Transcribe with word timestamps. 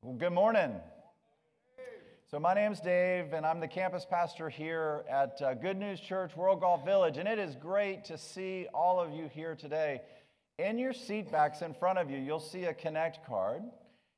Well, 0.00 0.14
good 0.14 0.32
morning. 0.32 0.76
So, 2.30 2.38
my 2.38 2.54
name's 2.54 2.78
Dave, 2.78 3.32
and 3.32 3.44
I'm 3.44 3.58
the 3.58 3.66
campus 3.66 4.06
pastor 4.08 4.48
here 4.48 5.02
at 5.10 5.42
uh, 5.42 5.54
Good 5.54 5.76
News 5.76 5.98
Church, 5.98 6.36
World 6.36 6.60
Golf 6.60 6.84
Village. 6.84 7.18
And 7.18 7.26
it 7.26 7.40
is 7.40 7.56
great 7.56 8.04
to 8.04 8.16
see 8.16 8.68
all 8.72 9.00
of 9.00 9.10
you 9.12 9.28
here 9.34 9.56
today. 9.56 10.02
In 10.56 10.78
your 10.78 10.92
seat 10.92 11.32
backs 11.32 11.62
in 11.62 11.74
front 11.74 11.98
of 11.98 12.12
you, 12.12 12.16
you'll 12.16 12.38
see 12.38 12.66
a 12.66 12.74
Connect 12.74 13.26
card. 13.26 13.64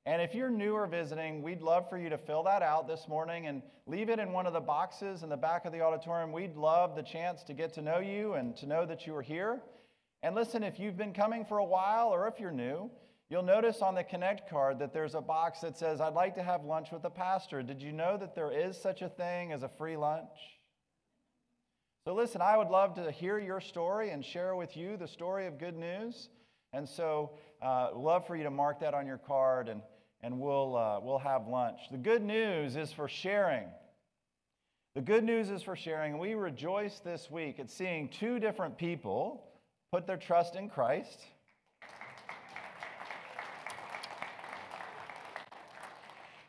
And 0.04 0.21
if 0.21 0.35
you're 0.35 0.51
new 0.51 0.74
or 0.74 0.87
visiting, 0.87 1.40
we'd 1.40 1.62
love 1.62 1.88
for 1.88 1.97
you 1.97 2.10
to 2.10 2.19
fill 2.19 2.42
that 2.42 2.62
out 2.62 2.87
this 2.87 3.08
morning 3.08 3.47
and 3.47 3.62
leave 3.87 4.10
it 4.10 4.19
in 4.19 4.33
one 4.33 4.47
of 4.47 4.53
the 4.53 4.60
boxes 4.60 5.22
in 5.22 5.31
the 5.31 5.37
back 5.38 5.65
of 5.65 5.72
the 5.72 5.81
auditorium. 5.81 6.31
We'd 6.31 6.56
love 6.56 6.94
the 6.94 7.03
chance 7.03 7.42
to 7.44 7.54
get 7.54 7.72
to 7.74 7.81
know 7.81 8.01
you 8.01 8.35
and 8.35 8.54
to 8.58 8.67
know 8.67 8.85
that 8.85 9.06
you 9.06 9.17
are 9.17 9.22
here. 9.22 9.62
And 10.22 10.35
listen, 10.35 10.62
if 10.62 10.78
you've 10.78 10.99
been 10.99 11.15
coming 11.15 11.47
for 11.47 11.56
a 11.56 11.65
while 11.65 12.08
or 12.08 12.28
if 12.28 12.38
you're 12.38 12.53
new, 12.53 12.90
You'll 13.31 13.42
notice 13.44 13.81
on 13.81 13.94
the 13.94 14.03
Connect 14.03 14.51
card 14.51 14.81
that 14.81 14.92
there's 14.92 15.15
a 15.15 15.21
box 15.21 15.60
that 15.60 15.79
says, 15.79 16.01
I'd 16.01 16.15
like 16.15 16.34
to 16.34 16.43
have 16.43 16.65
lunch 16.65 16.91
with 16.91 17.02
the 17.02 17.11
pastor. 17.11 17.62
Did 17.62 17.80
you 17.80 17.93
know 17.93 18.16
that 18.16 18.34
there 18.34 18.51
is 18.51 18.77
such 18.77 19.03
a 19.03 19.09
thing 19.09 19.53
as 19.53 19.62
a 19.62 19.69
free 19.69 19.97
lunch? 19.97 20.29
So, 22.05 22.12
listen, 22.12 22.43
I 22.43 22.56
would 22.56 22.70
love 22.70 22.97
to 22.97 23.09
hear 23.12 23.39
your 23.39 23.61
story 23.61 24.11
and 24.11 24.25
share 24.25 24.56
with 24.56 24.77
you 24.77 24.97
the 24.97 25.06
story 25.06 25.47
of 25.47 25.61
good 25.61 25.77
news. 25.77 26.29
And 26.73 26.89
so, 26.89 27.30
uh, 27.62 27.91
love 27.95 28.27
for 28.27 28.34
you 28.34 28.43
to 28.43 28.51
mark 28.51 28.80
that 28.80 28.95
on 28.95 29.06
your 29.06 29.19
card 29.19 29.69
and, 29.69 29.81
and 30.23 30.41
we'll, 30.41 30.77
uh, 30.77 30.98
we'll 31.01 31.19
have 31.19 31.47
lunch. 31.47 31.78
The 31.92 31.98
good 31.98 32.23
news 32.23 32.75
is 32.75 32.91
for 32.91 33.06
sharing. 33.06 33.69
The 34.97 35.03
good 35.03 35.23
news 35.23 35.51
is 35.51 35.62
for 35.62 35.77
sharing. 35.77 36.19
We 36.19 36.34
rejoice 36.34 36.98
this 36.98 37.31
week 37.31 37.61
at 37.61 37.70
seeing 37.70 38.09
two 38.09 38.41
different 38.41 38.77
people 38.77 39.45
put 39.92 40.09
their 40.09 40.17
trust 40.17 40.56
in 40.56 40.69
Christ. 40.69 41.20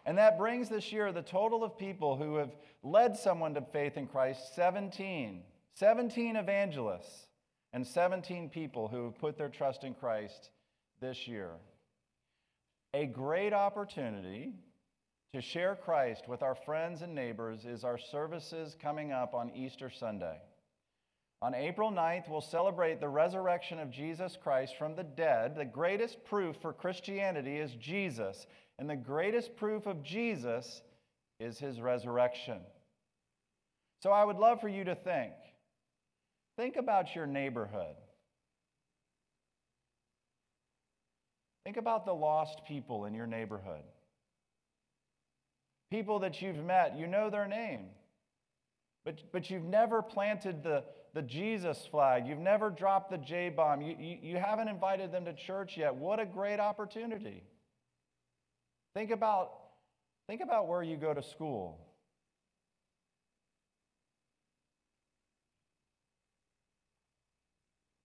And 0.05 0.17
that 0.17 0.37
brings 0.37 0.69
this 0.69 0.91
year 0.91 1.11
the 1.11 1.21
total 1.21 1.63
of 1.63 1.77
people 1.77 2.15
who 2.15 2.35
have 2.35 2.51
led 2.83 3.15
someone 3.15 3.53
to 3.53 3.61
faith 3.61 3.97
in 3.97 4.07
Christ 4.07 4.55
17. 4.55 5.43
17 5.75 6.35
evangelists 6.35 7.27
and 7.73 7.85
17 7.85 8.49
people 8.49 8.87
who 8.87 9.05
have 9.05 9.17
put 9.17 9.37
their 9.37 9.49
trust 9.49 9.83
in 9.83 9.93
Christ 9.93 10.49
this 10.99 11.27
year. 11.27 11.51
A 12.93 13.05
great 13.05 13.53
opportunity 13.53 14.53
to 15.33 15.41
share 15.41 15.75
Christ 15.75 16.27
with 16.27 16.43
our 16.43 16.55
friends 16.55 17.01
and 17.01 17.15
neighbors 17.15 17.63
is 17.65 17.85
our 17.85 17.97
services 17.97 18.75
coming 18.81 19.13
up 19.13 19.33
on 19.33 19.49
Easter 19.55 19.89
Sunday. 19.89 20.37
On 21.41 21.55
April 21.55 21.91
9th, 21.91 22.29
we'll 22.29 22.41
celebrate 22.41 22.99
the 22.99 23.09
resurrection 23.09 23.79
of 23.79 23.89
Jesus 23.89 24.37
Christ 24.41 24.75
from 24.77 24.95
the 24.95 25.03
dead. 25.03 25.55
The 25.55 25.65
greatest 25.65 26.23
proof 26.23 26.55
for 26.61 26.71
Christianity 26.71 27.57
is 27.57 27.73
Jesus 27.75 28.45
and 28.81 28.89
the 28.89 28.95
greatest 28.95 29.55
proof 29.55 29.85
of 29.85 30.01
Jesus 30.01 30.81
is 31.39 31.59
his 31.59 31.79
resurrection. 31.79 32.61
So 34.01 34.09
I 34.09 34.25
would 34.25 34.37
love 34.37 34.59
for 34.59 34.69
you 34.69 34.83
to 34.85 34.95
think. 34.95 35.33
Think 36.57 36.77
about 36.77 37.15
your 37.15 37.27
neighborhood. 37.27 37.93
Think 41.63 41.77
about 41.77 42.07
the 42.07 42.13
lost 42.13 42.61
people 42.67 43.05
in 43.05 43.13
your 43.13 43.27
neighborhood. 43.27 43.83
People 45.91 46.17
that 46.19 46.41
you've 46.41 46.65
met, 46.65 46.97
you 46.97 47.05
know 47.05 47.29
their 47.29 47.47
name, 47.47 47.85
but, 49.05 49.21
but 49.31 49.51
you've 49.51 49.63
never 49.63 50.01
planted 50.01 50.63
the, 50.63 50.83
the 51.13 51.21
Jesus 51.21 51.87
flag. 51.89 52.25
You've 52.25 52.39
never 52.39 52.69
dropped 52.69 53.11
the 53.11 53.17
J 53.17 53.49
bomb. 53.49 53.81
You, 53.81 53.95
you, 53.99 54.17
you 54.21 54.37
haven't 54.37 54.67
invited 54.67 55.11
them 55.11 55.25
to 55.25 55.33
church 55.33 55.77
yet. 55.77 55.93
What 55.93 56.19
a 56.19 56.25
great 56.25 56.59
opportunity. 56.59 57.43
Think 58.93 59.11
about, 59.11 59.51
think 60.27 60.41
about 60.41 60.67
where 60.67 60.83
you 60.83 60.97
go 60.97 61.13
to 61.13 61.21
school. 61.21 61.79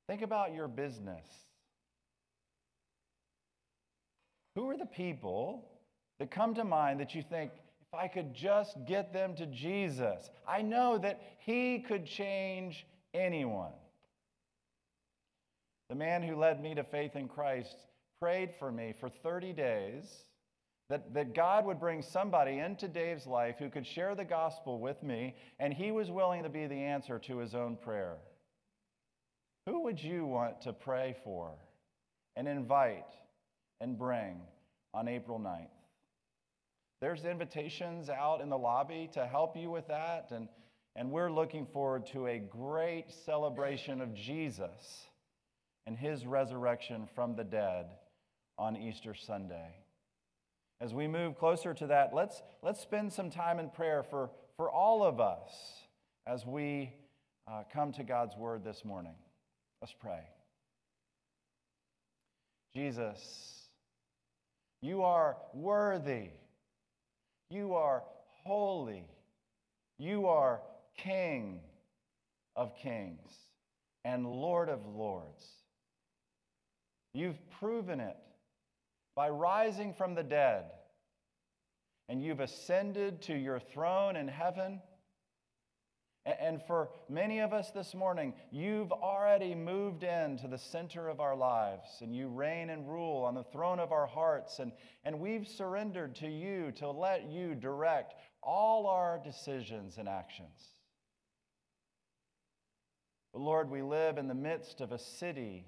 Think 0.08 0.22
about 0.22 0.54
your 0.54 0.69
business. 0.69 1.26
Who 4.54 4.70
are 4.70 4.78
the 4.78 4.86
people 4.86 5.69
that 6.19 6.31
come 6.31 6.54
to 6.54 6.64
mind 6.64 7.00
that 7.00 7.14
you 7.14 7.22
think, 7.22 7.50
if 7.81 7.94
I 7.94 8.08
could 8.08 8.32
just 8.32 8.76
get 8.86 9.12
them 9.12 9.34
to 9.36 9.47
Jesus, 9.47 10.31
I 10.48 10.62
know 10.62 10.98
that 10.98 11.20
He 11.41 11.81
could 11.81 12.06
change 12.06 12.86
anyone. 13.16 13.72
The 15.88 15.94
man 15.94 16.22
who 16.22 16.37
led 16.37 16.60
me 16.60 16.75
to 16.75 16.84
faith 16.84 17.16
in 17.16 17.28
Christ 17.28 17.77
prayed 18.21 18.53
for 18.59 18.72
me 18.72 18.93
for 18.99 19.09
30 19.09 19.53
days 19.53 20.04
that, 20.88 21.15
that 21.15 21.34
God 21.34 21.65
would 21.66 21.81
bring 21.81 22.03
somebody 22.03 22.59
into 22.59 22.88
Dave's 22.88 23.26
life 23.26 23.56
who 23.59 23.71
could 23.71 23.87
share 23.87 24.15
the 24.15 24.25
gospel 24.25 24.78
with 24.78 25.03
me, 25.03 25.34
and 25.59 25.72
he 25.72 25.91
was 25.91 26.10
willing 26.10 26.43
to 26.44 26.49
be 26.49 26.66
the 26.66 26.75
answer 26.75 27.19
to 27.21 27.38
his 27.38 27.55
own 27.55 27.76
prayer. 27.76 28.16
Who 29.66 29.82
would 29.82 30.03
you 30.03 30.25
want 30.25 30.60
to 30.62 30.72
pray 30.72 31.16
for 31.25 31.53
and 32.37 32.47
invite 32.47 33.12
and 33.81 33.99
bring 33.99 34.41
on 34.94 35.09
April 35.09 35.41
9th? 35.41 35.66
There's 37.00 37.25
invitations 37.25 38.09
out 38.09 38.41
in 38.41 38.49
the 38.49 38.56
lobby 38.56 39.10
to 39.15 39.26
help 39.26 39.56
you 39.56 39.71
with 39.71 39.88
that, 39.88 40.31
and, 40.31 40.49
and 40.96 41.10
we're 41.10 41.30
looking 41.30 41.66
forward 41.66 42.06
to 42.06 42.26
a 42.26 42.38
great 42.38 43.12
celebration 43.26 44.00
of 44.00 44.14
Jesus 44.14 45.06
and 45.86 45.96
his 45.96 46.24
resurrection 46.24 47.06
from 47.14 47.36
the 47.36 47.44
dead 47.44 47.86
on 48.58 48.76
Easter 48.76 49.14
Sunday. 49.14 49.76
As 50.80 50.94
we 50.94 51.06
move 51.06 51.38
closer 51.38 51.74
to 51.74 51.86
that, 51.88 52.14
let's, 52.14 52.42
let's 52.62 52.80
spend 52.80 53.12
some 53.12 53.30
time 53.30 53.58
in 53.58 53.68
prayer 53.68 54.02
for, 54.02 54.30
for 54.56 54.70
all 54.70 55.04
of 55.04 55.20
us 55.20 55.52
as 56.26 56.46
we 56.46 56.92
uh, 57.46 57.62
come 57.72 57.92
to 57.92 58.02
God's 58.02 58.34
word 58.36 58.64
this 58.64 58.82
morning. 58.82 59.14
Let's 59.82 59.94
pray. 60.00 60.20
Jesus, 62.74 63.68
you 64.80 65.02
are 65.02 65.36
worthy. 65.52 66.30
You 67.50 67.74
are 67.74 68.02
holy. 68.44 69.04
You 69.98 70.26
are 70.26 70.60
King 70.96 71.60
of 72.54 72.74
kings 72.76 73.32
and 74.04 74.26
Lord 74.26 74.68
of 74.68 74.86
lords. 74.86 75.44
You've 77.12 77.38
proven 77.58 78.00
it 78.00 78.16
by 79.14 79.30
rising 79.30 79.94
from 79.94 80.14
the 80.14 80.22
dead, 80.22 80.66
and 82.08 82.22
you've 82.22 82.40
ascended 82.40 83.22
to 83.22 83.34
your 83.34 83.58
throne 83.58 84.16
in 84.16 84.28
heaven. 84.28 84.80
And 86.26 86.60
for 86.66 86.90
many 87.08 87.38
of 87.38 87.52
us 87.52 87.70
this 87.70 87.94
morning, 87.94 88.34
you've 88.50 88.90
already 88.92 89.54
moved 89.54 90.02
into 90.02 90.48
the 90.48 90.58
center 90.58 91.08
of 91.08 91.20
our 91.20 91.36
lives 91.36 91.88
and 92.00 92.14
you 92.14 92.28
reign 92.28 92.70
and 92.70 92.88
rule 92.88 93.22
on 93.24 93.34
the 93.34 93.44
throne 93.44 93.78
of 93.78 93.92
our 93.92 94.08
hearts. 94.08 94.58
And, 94.58 94.72
and 95.04 95.20
we've 95.20 95.46
surrendered 95.46 96.16
to 96.16 96.28
you 96.28 96.72
to 96.76 96.90
let 96.90 97.30
you 97.30 97.54
direct 97.54 98.14
all 98.42 98.88
our 98.88 99.20
decisions 99.22 99.98
and 99.98 100.08
actions. 100.08 100.75
But 103.36 103.42
Lord, 103.42 103.70
we 103.70 103.82
live 103.82 104.16
in 104.16 104.28
the 104.28 104.34
midst 104.34 104.80
of 104.80 104.92
a 104.92 104.98
city. 104.98 105.66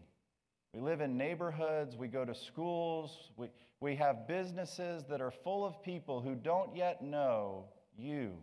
We 0.72 0.80
live 0.80 1.02
in 1.02 1.18
neighborhoods, 1.18 1.98
we 1.98 2.08
go 2.08 2.24
to 2.24 2.34
schools, 2.34 3.30
we, 3.36 3.48
we 3.78 3.94
have 3.96 4.26
businesses 4.26 5.04
that 5.10 5.20
are 5.20 5.30
full 5.30 5.66
of 5.66 5.82
people 5.82 6.22
who 6.22 6.34
don't 6.34 6.74
yet 6.74 7.02
know 7.02 7.66
you 7.94 8.38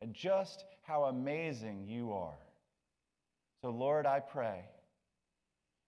and 0.00 0.14
just 0.14 0.64
how 0.80 1.04
amazing 1.04 1.84
you 1.86 2.10
are. 2.14 2.38
So, 3.60 3.68
Lord, 3.68 4.06
I 4.06 4.20
pray 4.20 4.60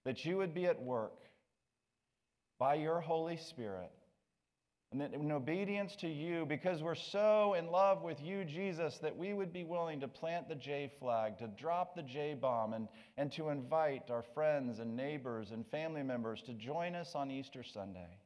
that 0.04 0.26
you 0.26 0.36
would 0.36 0.52
be 0.52 0.66
at 0.66 0.82
work 0.82 1.30
by 2.58 2.74
your 2.74 3.00
Holy 3.00 3.38
Spirit 3.38 3.90
and 4.90 5.00
that 5.02 5.12
in 5.12 5.30
obedience 5.30 5.94
to 5.96 6.08
you, 6.08 6.46
because 6.46 6.82
we're 6.82 6.94
so 6.94 7.54
in 7.54 7.66
love 7.66 8.02
with 8.02 8.22
you, 8.22 8.44
Jesus, 8.44 8.98
that 8.98 9.14
we 9.14 9.34
would 9.34 9.52
be 9.52 9.64
willing 9.64 10.00
to 10.00 10.08
plant 10.08 10.48
the 10.48 10.54
J 10.54 10.90
flag, 10.98 11.38
to 11.38 11.46
drop 11.46 11.94
the 11.94 12.02
J 12.02 12.34
bomb, 12.34 12.72
and, 12.72 12.88
and 13.18 13.30
to 13.32 13.50
invite 13.50 14.10
our 14.10 14.24
friends 14.34 14.78
and 14.78 14.96
neighbors 14.96 15.50
and 15.50 15.66
family 15.66 16.02
members 16.02 16.40
to 16.46 16.54
join 16.54 16.94
us 16.94 17.14
on 17.14 17.30
Easter 17.30 17.62
Sunday. 17.62 18.18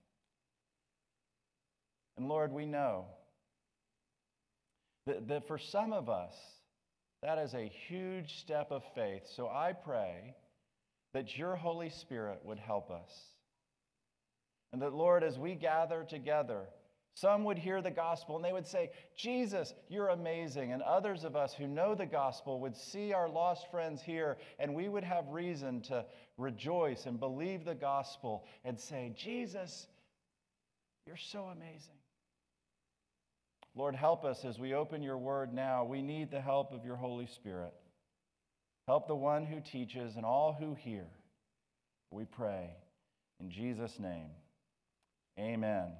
And 2.17 2.29
Lord, 2.29 2.53
we 2.53 2.65
know 2.65 3.07
that, 5.07 5.27
that 5.27 5.49
for 5.49 5.59
some 5.59 5.93
of 5.93 6.09
us, 6.09 6.35
that 7.23 7.39
is 7.39 7.55
a 7.55 7.71
huge 7.89 8.39
step 8.41 8.71
of 8.71 8.83
faith. 8.95 9.23
So 9.35 9.49
I 9.49 9.73
pray 9.73 10.35
that 11.13 11.37
your 11.37 11.57
Holy 11.57 11.91
Spirit 11.91 12.41
would 12.45 12.59
help 12.59 12.91
us. 12.91 13.11
And 14.73 14.81
that, 14.83 14.95
Lord, 14.95 15.23
as 15.23 15.39
we 15.39 15.55
gather 15.55 16.03
together, 16.03 16.67
some 17.15 17.45
would 17.45 17.59
hear 17.59 17.83
the 17.83 17.91
gospel 17.91 18.37
and 18.37 18.45
they 18.45 18.55
would 18.55 18.67
say, 18.67 18.91
Jesus, 19.15 19.75
you're 19.89 20.09
amazing. 20.09 20.73
And 20.73 20.81
others 20.83 21.25
of 21.25 21.37
us 21.37 21.53
who 21.53 21.67
know 21.67 21.95
the 21.95 22.07
gospel 22.07 22.61
would 22.61 22.77
see 22.77 23.13
our 23.13 23.29
lost 23.29 23.71
friends 23.71 24.01
here 24.01 24.39
and 24.59 24.75
we 24.75 24.89
would 24.89 25.05
have 25.05 25.29
reason 25.29 25.83
to 25.83 26.07
rejoice 26.39 27.05
and 27.05 27.21
believe 27.21 27.65
the 27.65 27.75
gospel 27.75 28.47
and 28.65 28.81
say, 28.81 29.13
Jesus, 29.15 29.89
You're 31.07 31.17
so 31.17 31.45
amazing. 31.45 31.99
Lord, 33.75 33.95
help 33.95 34.25
us 34.25 34.45
as 34.45 34.59
we 34.59 34.75
open 34.75 35.03
your 35.03 35.19
word 35.19 35.53
now. 35.53 35.85
We 35.85 36.03
need 36.03 36.31
the 36.31 36.41
help 36.41 36.73
of 36.73 36.85
your 36.85 36.97
Holy 36.97 37.27
Spirit. 37.27 37.73
Help 38.87 39.07
the 39.07 39.15
one 39.15 39.45
who 39.45 39.61
teaches 39.61 40.17
and 40.17 40.25
all 40.25 40.53
who 40.59 40.75
hear. 40.75 41.07
We 42.11 42.25
pray 42.25 42.71
in 43.41 43.51
Jesus' 43.51 43.99
name. 43.99 44.29
Amen. 45.39 45.93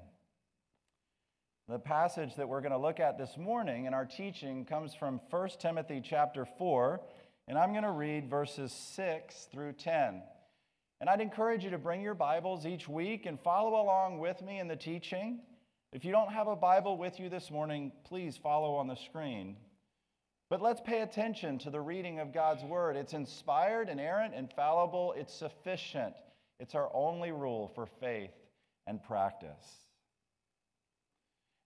The 1.67 1.79
passage 1.79 2.35
that 2.35 2.47
we're 2.47 2.61
going 2.61 2.71
to 2.71 2.77
look 2.77 2.99
at 2.99 3.17
this 3.17 3.35
morning 3.35 3.85
in 3.85 3.93
our 3.93 4.05
teaching 4.05 4.63
comes 4.63 4.93
from 4.93 5.19
1 5.31 5.49
Timothy 5.59 6.01
chapter 6.03 6.45
4, 6.59 7.01
and 7.47 7.57
I'm 7.57 7.71
going 7.71 7.83
to 7.83 7.91
read 7.91 8.29
verses 8.29 8.71
6 8.95 9.47
through 9.51 9.73
10. 9.73 10.21
And 11.01 11.09
I'd 11.09 11.19
encourage 11.19 11.63
you 11.63 11.71
to 11.71 11.79
bring 11.79 12.01
your 12.01 12.13
Bibles 12.13 12.67
each 12.67 12.87
week 12.87 13.25
and 13.25 13.39
follow 13.39 13.81
along 13.81 14.19
with 14.19 14.39
me 14.43 14.59
in 14.59 14.67
the 14.67 14.75
teaching. 14.75 15.39
If 15.91 16.05
you 16.05 16.11
don't 16.11 16.31
have 16.31 16.47
a 16.47 16.55
Bible 16.55 16.97
with 16.97 17.19
you 17.19 17.27
this 17.27 17.49
morning, 17.49 17.91
please 18.03 18.37
follow 18.37 18.75
on 18.75 18.87
the 18.87 18.95
screen. 18.95 19.55
But 20.51 20.61
let's 20.61 20.81
pay 20.81 21.01
attention 21.01 21.57
to 21.59 21.71
the 21.71 21.81
reading 21.81 22.19
of 22.19 22.35
God's 22.35 22.63
Word. 22.63 22.95
It's 22.95 23.13
inspired, 23.13 23.89
inerrant, 23.89 24.35
infallible, 24.35 25.15
it's 25.17 25.33
sufficient. 25.33 26.13
It's 26.59 26.75
our 26.75 26.91
only 26.93 27.31
rule 27.31 27.71
for 27.73 27.87
faith 27.99 28.29
and 28.87 29.03
practice. 29.03 29.83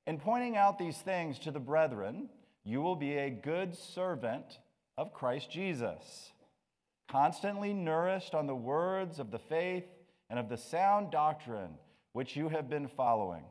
In 0.05 0.19
pointing 0.19 0.55
out 0.55 0.79
these 0.79 0.97
things 0.97 1.37
to 1.39 1.51
the 1.51 1.59
brethren, 1.59 2.29
you 2.63 2.81
will 2.81 2.95
be 2.95 3.17
a 3.17 3.29
good 3.29 3.75
servant 3.75 4.59
of 4.97 5.13
Christ 5.13 5.51
Jesus, 5.51 6.31
constantly 7.09 7.73
nourished 7.73 8.33
on 8.33 8.47
the 8.47 8.55
words 8.55 9.19
of 9.19 9.31
the 9.31 9.39
faith 9.39 9.85
and 10.29 10.39
of 10.39 10.49
the 10.49 10.57
sound 10.57 11.11
doctrine 11.11 11.75
which 12.13 12.35
you 12.35 12.49
have 12.49 12.69
been 12.69 12.87
following. 12.87 13.43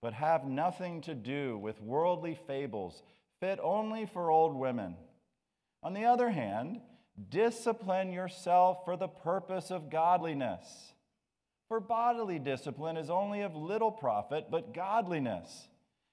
But 0.00 0.14
have 0.14 0.44
nothing 0.44 1.00
to 1.02 1.14
do 1.14 1.58
with 1.58 1.80
worldly 1.80 2.38
fables 2.46 3.02
fit 3.40 3.58
only 3.62 4.06
for 4.06 4.30
old 4.30 4.54
women. 4.54 4.96
On 5.82 5.94
the 5.94 6.04
other 6.04 6.30
hand, 6.30 6.80
discipline 7.28 8.12
yourself 8.12 8.84
for 8.84 8.96
the 8.96 9.08
purpose 9.08 9.70
of 9.70 9.90
godliness. 9.90 10.94
For 11.74 11.80
bodily 11.80 12.38
discipline 12.38 12.96
is 12.96 13.10
only 13.10 13.40
of 13.40 13.56
little 13.56 13.90
profit, 13.90 14.46
but 14.48 14.72
godliness 14.72 15.66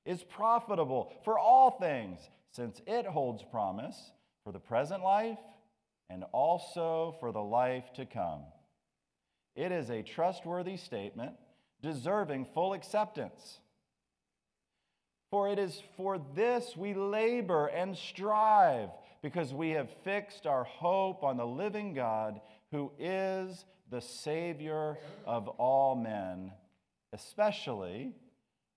is 0.07 0.23
profitable 0.23 1.13
for 1.23 1.37
all 1.37 1.69
things, 1.69 2.19
since 2.51 2.81
it 2.87 3.05
holds 3.05 3.43
promise 3.43 4.11
for 4.43 4.51
the 4.51 4.59
present 4.59 5.03
life 5.03 5.37
and 6.09 6.23
also 6.31 7.15
for 7.19 7.31
the 7.31 7.43
life 7.43 7.93
to 7.93 8.07
come. 8.07 8.41
It 9.55 9.71
is 9.71 9.91
a 9.91 10.01
trustworthy 10.01 10.77
statement, 10.77 11.33
deserving 11.83 12.47
full 12.55 12.73
acceptance. 12.73 13.59
For 15.29 15.47
it 15.47 15.59
is 15.59 15.79
for 15.95 16.19
this 16.33 16.75
we 16.75 16.95
labor 16.95 17.67
and 17.67 17.95
strive, 17.95 18.89
because 19.21 19.53
we 19.53 19.69
have 19.69 19.91
fixed 20.03 20.47
our 20.47 20.63
hope 20.63 21.23
on 21.23 21.37
the 21.37 21.45
living 21.45 21.93
God, 21.93 22.41
who 22.71 22.91
is 22.97 23.63
the 23.91 24.01
Savior 24.01 24.97
of 25.27 25.47
all 25.49 25.95
men, 25.95 26.51
especially 27.13 28.13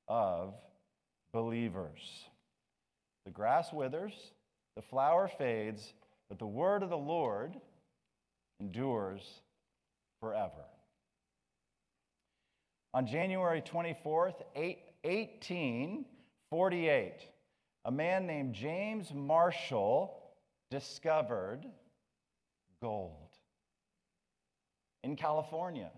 of 0.08 0.52
believers. 1.32 2.26
The 3.24 3.30
grass 3.30 3.72
withers, 3.72 4.12
the 4.76 4.82
flower 4.82 5.30
fades, 5.38 5.94
but 6.28 6.40
the 6.40 6.46
word 6.46 6.82
of 6.82 6.90
the 6.90 6.98
Lord 6.98 7.54
endures 8.60 9.40
forever. 10.20 10.66
On 12.92 13.06
January 13.06 13.62
24th, 13.62 14.42
1848, 14.54 17.14
a 17.84 17.90
man 17.90 18.26
named 18.26 18.54
James 18.54 19.12
Marshall 19.14 20.20
discovered 20.70 21.66
gold 22.82 23.23
in 25.04 25.16
California. 25.16 25.90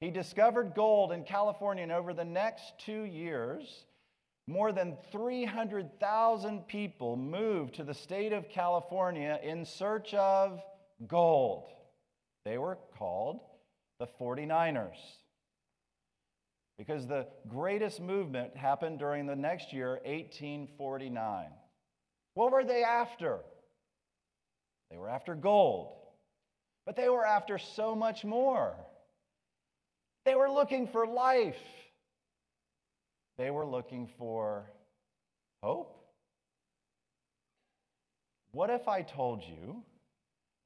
He 0.00 0.10
discovered 0.10 0.74
gold 0.74 1.12
in 1.12 1.22
California, 1.22 1.84
and 1.84 1.92
over 1.92 2.12
the 2.12 2.24
next 2.24 2.72
two 2.84 3.04
years, 3.04 3.84
more 4.48 4.72
than 4.72 4.96
300,000 5.12 6.66
people 6.66 7.16
moved 7.16 7.74
to 7.74 7.84
the 7.84 7.94
state 7.94 8.32
of 8.32 8.48
California 8.48 9.38
in 9.42 9.64
search 9.64 10.12
of 10.14 10.60
gold. 11.06 11.70
They 12.44 12.58
were 12.58 12.78
called 12.98 13.40
the 14.00 14.08
49ers 14.20 14.98
because 16.76 17.06
the 17.06 17.28
greatest 17.48 18.00
movement 18.00 18.56
happened 18.56 18.98
during 18.98 19.26
the 19.26 19.36
next 19.36 19.72
year, 19.72 20.00
1849. 20.04 21.46
What 22.34 22.50
were 22.50 22.64
they 22.64 22.82
after? 22.82 23.38
They 24.90 24.96
were 24.96 25.08
after 25.08 25.36
gold, 25.36 26.01
but 26.86 26.96
they 26.96 27.08
were 27.08 27.24
after 27.24 27.58
so 27.58 27.94
much 27.94 28.24
more. 28.24 28.74
They 30.24 30.34
were 30.34 30.50
looking 30.50 30.86
for 30.86 31.06
life. 31.06 31.60
They 33.38 33.50
were 33.50 33.66
looking 33.66 34.08
for 34.18 34.70
hope. 35.62 35.98
What 38.52 38.70
if 38.70 38.86
I 38.88 39.02
told 39.02 39.42
you 39.42 39.82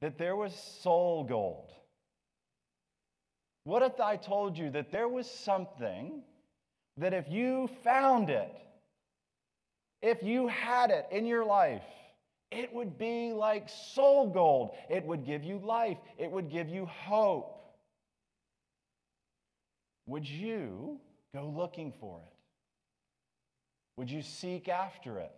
that 0.01 0.19
there 0.19 0.37
was 0.37 0.53
soul 0.83 1.25
gold? 1.25 1.71
What 3.65 3.83
if 3.83 4.01
I 4.01 4.17
told 4.17 4.59
you 4.59 4.71
that 4.71 4.93
there 4.93 5.09
was 5.09 5.31
something 5.31 6.23
that 6.99 7.12
if 7.12 7.29
you 7.29 7.69
found 7.83 8.31
it, 8.31 8.53
if 10.03 10.23
you 10.23 10.49
had 10.49 10.91
it 10.91 11.07
in 11.11 11.27
your 11.27 11.45
life, 11.45 11.83
it 12.51 12.73
would 12.73 12.99
be 12.99 13.33
like 13.33 13.69
soul 13.69 14.29
gold. 14.29 14.77
It 14.89 15.05
would 15.05 15.25
give 15.25 15.45
you 15.45 15.59
life, 15.59 15.99
it 16.19 16.31
would 16.31 16.51
give 16.51 16.69
you 16.69 16.87
hope. 16.87 17.53
Would 20.07 20.29
you 20.29 21.01
go 21.35 21.53
looking 21.57 21.93
for 22.01 22.21
it? 22.25 22.33
Would 23.97 24.11
you 24.11 24.23
seek 24.23 24.69
after 24.69 25.19
it? 25.19 25.33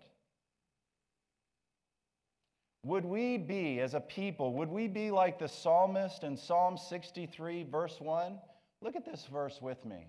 Would 2.85 3.05
we 3.05 3.39
be, 3.39 3.81
as 3.81 3.95
a 3.95 4.01
people, 4.01 4.55
would 4.55 4.69
we 4.69 4.87
be 4.87 5.11
like 5.11 5.39
the 5.39 5.49
psalmist 5.49 6.23
in 6.23 6.37
Psalm 6.37 6.77
63, 6.77 7.65
verse 7.65 7.97
1? 8.01 8.39
Look 8.81 8.97
at 8.97 9.05
this 9.05 9.27
verse 9.33 9.61
with 9.61 9.85
me. 9.85 10.07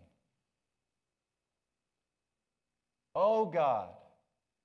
Oh 3.16 3.46
God, 3.46 3.90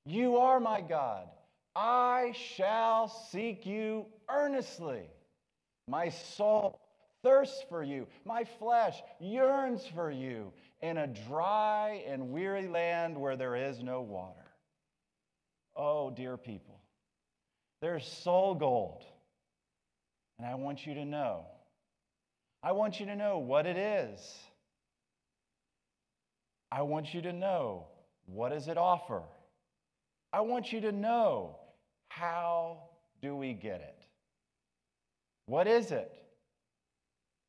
you 0.04 0.36
are 0.36 0.60
my 0.60 0.80
God. 0.80 1.28
I 1.76 2.32
shall 2.56 3.08
seek 3.08 3.66
you 3.66 4.06
earnestly. 4.28 5.08
My 5.88 6.10
soul 6.10 6.80
thirsts 7.22 7.64
for 7.68 7.82
you. 7.82 8.06
My 8.24 8.44
flesh 8.58 9.02
yearns 9.18 9.84
for 9.94 10.10
you 10.10 10.52
in 10.82 10.98
a 10.98 11.06
dry 11.06 12.04
and 12.06 12.30
weary 12.30 12.68
land 12.68 13.18
where 13.18 13.36
there 13.36 13.56
is 13.56 13.82
no 13.82 14.02
water. 14.02 14.46
Oh, 15.76 16.10
dear 16.10 16.36
people, 16.36 16.80
there's 17.80 18.06
soul 18.06 18.54
gold. 18.54 19.02
And 20.38 20.46
I 20.46 20.54
want 20.54 20.86
you 20.86 20.94
to 20.94 21.04
know. 21.04 21.46
I 22.62 22.72
want 22.72 23.00
you 23.00 23.06
to 23.06 23.16
know 23.16 23.38
what 23.38 23.66
it 23.66 23.76
is. 23.76 24.20
I 26.70 26.82
want 26.82 27.14
you 27.14 27.22
to 27.22 27.32
know 27.32 27.86
what 28.26 28.50
does 28.50 28.68
it 28.68 28.78
offer. 28.78 29.22
I 30.32 30.40
want 30.40 30.72
you 30.72 30.80
to 30.82 30.92
know 30.92 31.56
how 32.16 32.78
do 33.22 33.34
we 33.34 33.52
get 33.52 33.80
it? 33.80 33.96
What 35.46 35.66
is 35.66 35.90
it? 35.90 36.12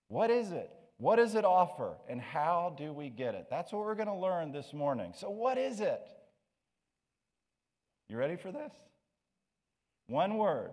What 0.07 0.29
is 0.29 0.51
it? 0.51 0.71
What 0.97 1.17
does 1.17 1.35
it 1.35 1.45
offer? 1.45 1.93
And 2.09 2.19
how 2.19 2.75
do 2.77 2.91
we 2.93 3.09
get 3.09 3.35
it? 3.35 3.47
That's 3.49 3.71
what 3.71 3.85
we're 3.85 3.95
going 3.95 4.07
to 4.07 4.15
learn 4.15 4.51
this 4.51 4.73
morning. 4.73 5.13
So, 5.15 5.29
what 5.29 5.57
is 5.57 5.81
it? 5.81 6.01
You 8.09 8.17
ready 8.17 8.37
for 8.37 8.51
this? 8.51 8.71
One 10.07 10.37
word 10.37 10.71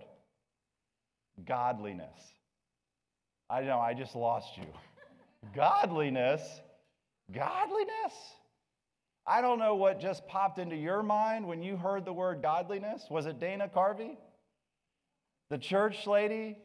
godliness. 1.46 2.20
I 3.50 3.62
know, 3.62 3.78
I 3.78 3.94
just 3.94 4.14
lost 4.14 4.56
you. 4.56 4.66
godliness? 5.54 6.42
Godliness? 7.32 8.14
I 9.26 9.40
don't 9.40 9.58
know 9.58 9.76
what 9.76 10.00
just 10.00 10.26
popped 10.26 10.58
into 10.58 10.76
your 10.76 11.02
mind 11.02 11.46
when 11.46 11.62
you 11.62 11.76
heard 11.76 12.04
the 12.04 12.12
word 12.12 12.42
godliness. 12.42 13.06
Was 13.08 13.26
it 13.26 13.38
Dana 13.38 13.70
Carvey? 13.72 14.16
The 15.50 15.58
church 15.58 16.06
lady? 16.06 16.56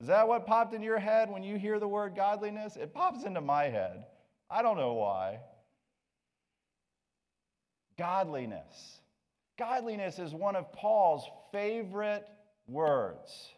Is 0.00 0.06
that 0.06 0.28
what 0.28 0.46
popped 0.46 0.72
in 0.72 0.82
your 0.82 0.98
head 0.98 1.30
when 1.30 1.42
you 1.42 1.56
hear 1.56 1.78
the 1.80 1.88
word 1.88 2.14
godliness? 2.14 2.76
It 2.76 2.94
pops 2.94 3.24
into 3.24 3.40
my 3.40 3.64
head. 3.64 4.04
I 4.48 4.62
don't 4.62 4.76
know 4.76 4.94
why. 4.94 5.40
Godliness. 7.98 9.00
Godliness 9.58 10.18
is 10.18 10.32
one 10.32 10.56
of 10.56 10.72
Paul's 10.72 11.24
favorite 11.52 12.26
words. 12.66 13.50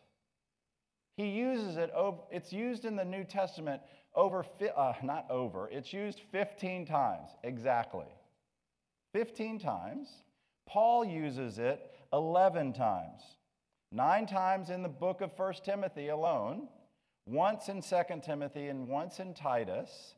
He 1.16 1.28
uses 1.28 1.76
it, 1.76 1.92
it's 2.30 2.52
used 2.52 2.84
in 2.84 2.96
the 2.96 3.04
New 3.04 3.22
Testament 3.22 3.82
over, 4.14 4.44
uh, 4.76 4.92
not 5.02 5.30
over, 5.30 5.68
it's 5.70 5.92
used 5.92 6.20
15 6.30 6.86
times 6.86 7.30
exactly. 7.42 8.06
15 9.12 9.58
times. 9.58 10.08
Paul 10.66 11.04
uses 11.04 11.58
it 11.58 11.90
11 12.12 12.72
times. 12.72 13.22
Nine 13.90 14.26
times 14.26 14.70
in 14.70 14.82
the 14.82 14.88
book 14.88 15.20
of 15.20 15.32
1 15.36 15.54
Timothy 15.64 16.08
alone, 16.08 16.68
once 17.26 17.68
in 17.68 17.82
2 17.82 17.96
Timothy 18.24 18.68
and 18.68 18.88
once 18.88 19.20
in 19.20 19.34
Titus. 19.34 20.14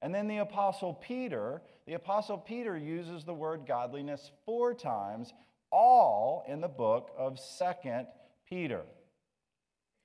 And 0.00 0.14
then 0.14 0.28
the 0.28 0.38
Apostle 0.38 0.94
Peter, 0.94 1.60
the 1.86 1.94
Apostle 1.94 2.38
Peter 2.38 2.76
uses 2.76 3.24
the 3.24 3.34
word 3.34 3.66
godliness 3.66 4.30
four 4.46 4.72
times, 4.72 5.32
all 5.70 6.44
in 6.48 6.60
the 6.60 6.68
book 6.68 7.10
of 7.18 7.38
2 7.58 8.06
Peter. 8.48 8.82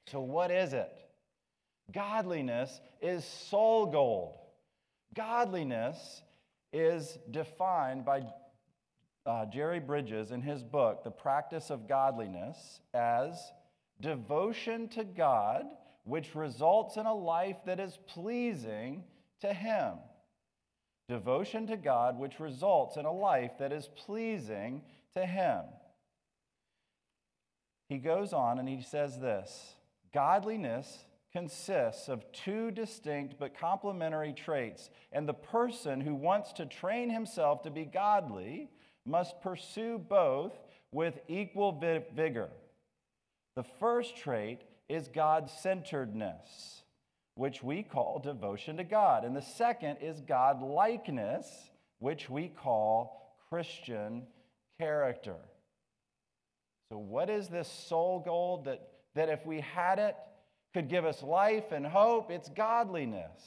So, 0.08 0.20
what 0.20 0.52
is 0.52 0.74
it? 0.74 0.92
Godliness 1.92 2.82
is 3.02 3.26
soul 3.26 3.88
gold. 3.88 4.38
Godliness 5.16 6.22
is 6.72 7.18
defined 7.30 8.06
by 8.06 8.24
uh, 9.26 9.46
Jerry 9.46 9.80
Bridges 9.80 10.32
in 10.32 10.42
his 10.42 10.64
book, 10.64 11.04
The 11.04 11.12
Practice 11.12 11.70
of 11.70 11.88
Godliness, 11.88 12.80
as 12.94 13.52
devotion 14.02 14.88
to 14.90 15.04
God, 15.04 15.66
which 16.04 16.36
results 16.36 16.98
in 16.98 17.06
a 17.06 17.14
life 17.14 17.58
that 17.66 17.80
is 17.80 17.98
pleasing 18.08 19.04
to 19.42 19.54
Him. 19.54 19.94
Devotion 21.08 21.68
to 21.68 21.78
God, 21.78 22.18
which 22.18 22.40
results 22.40 22.98
in 22.98 23.06
a 23.06 23.12
life 23.12 23.52
that 23.60 23.72
is 23.72 23.90
pleasing 24.06 24.82
to 25.14 25.26
Him. 25.26 25.62
He 27.90 27.98
goes 27.98 28.34
on 28.34 28.60
and 28.60 28.68
he 28.68 28.82
says 28.82 29.20
this 29.20 29.76
Godliness 30.14 31.06
consists 31.34 32.10
of 32.10 32.32
two 32.32 32.70
distinct 32.72 33.36
but 33.40 33.58
complementary 33.58 34.34
traits, 34.34 34.90
and 35.12 35.28
the 35.28 35.34
person 35.34 36.00
who 36.00 36.14
wants 36.14 36.54
to 36.54 36.66
train 36.66 37.10
himself 37.10 37.64
to 37.64 37.72
be 37.72 37.86
godly 37.86 38.70
must 39.06 39.42
pursue 39.42 39.98
both 39.98 40.54
with 40.92 41.20
equal 41.28 41.72
vigor. 42.16 42.50
The 43.56 43.66
first 43.80 44.16
trait 44.16 44.62
is 44.88 45.08
God 45.08 45.50
centeredness, 45.50 46.84
which 47.36 47.64
we 47.64 47.82
call 47.82 48.20
devotion 48.20 48.78
to 48.78 48.84
God, 48.84 49.26
and 49.26 49.36
the 49.36 49.42
second 49.42 49.98
is 50.02 50.22
God 50.22 50.62
likeness, 50.62 51.48
which 52.00 52.30
we 52.30 52.48
call 52.48 53.36
Christian 53.50 54.24
character. 54.80 55.36
So, 56.92 57.00
what 57.00 57.30
is 57.30 57.48
this 57.48 57.68
soul 57.68 58.22
gold 58.24 58.66
that, 58.66 58.88
that 59.16 59.30
if 59.30 59.46
we 59.46 59.62
had 59.62 59.98
it, 59.98 60.16
could 60.74 60.90
give 60.90 61.06
us 61.06 61.22
life 61.22 61.72
and 61.72 61.86
hope? 61.86 62.32
It's 62.32 62.50
godliness. 62.50 63.42